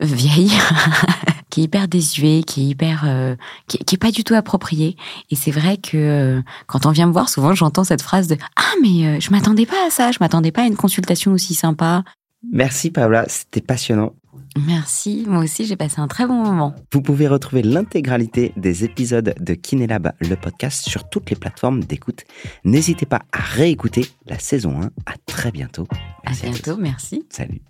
vieille, 0.00 0.52
qui 1.52 1.60
est 1.60 1.64
hyper 1.64 1.86
désuée, 1.86 2.42
qui 2.44 2.62
est 2.62 2.68
hyper, 2.68 3.04
euh, 3.06 3.36
qui, 3.68 3.76
qui 3.76 3.94
est 3.94 3.98
pas 3.98 4.10
du 4.10 4.24
tout 4.24 4.32
appropriée. 4.34 4.96
Et 5.30 5.36
c'est 5.36 5.50
vrai 5.50 5.76
que 5.76 5.98
euh, 5.98 6.40
quand 6.66 6.86
on 6.86 6.90
vient 6.90 7.06
me 7.06 7.12
voir, 7.12 7.28
souvent 7.28 7.54
j'entends 7.54 7.84
cette 7.84 8.00
phrase 8.00 8.26
de 8.26 8.38
ah 8.56 8.72
mais 8.80 9.06
euh, 9.06 9.20
je 9.20 9.30
m'attendais 9.30 9.66
pas 9.66 9.86
à 9.86 9.90
ça, 9.90 10.12
je 10.12 10.18
m'attendais 10.20 10.50
pas 10.50 10.62
à 10.62 10.66
une 10.66 10.76
consultation 10.76 11.30
aussi 11.32 11.54
sympa. 11.54 12.04
Merci 12.50 12.90
Paola, 12.90 13.26
c'était 13.28 13.60
passionnant. 13.60 14.14
Merci, 14.66 15.24
moi 15.28 15.44
aussi 15.44 15.66
j'ai 15.66 15.76
passé 15.76 16.00
un 16.00 16.08
très 16.08 16.26
bon 16.26 16.42
moment. 16.42 16.74
Vous 16.90 17.02
pouvez 17.02 17.28
retrouver 17.28 17.62
l'intégralité 17.62 18.54
des 18.56 18.84
épisodes 18.84 19.34
de 19.38 19.54
Kinelab, 19.54 20.12
le 20.20 20.36
podcast, 20.36 20.88
sur 20.88 21.10
toutes 21.10 21.28
les 21.28 21.36
plateformes 21.36 21.84
d'écoute. 21.84 22.24
N'hésitez 22.64 23.04
pas 23.04 23.20
à 23.30 23.40
réécouter 23.40 24.06
la 24.24 24.38
saison 24.38 24.80
1. 24.80 24.86
À 25.04 25.16
très 25.26 25.50
bientôt. 25.50 25.86
À 26.24 26.30
Merci 26.30 26.46
tous. 26.46 26.50
bientôt, 26.50 26.80
merci. 26.80 27.26
Salut. 27.28 27.60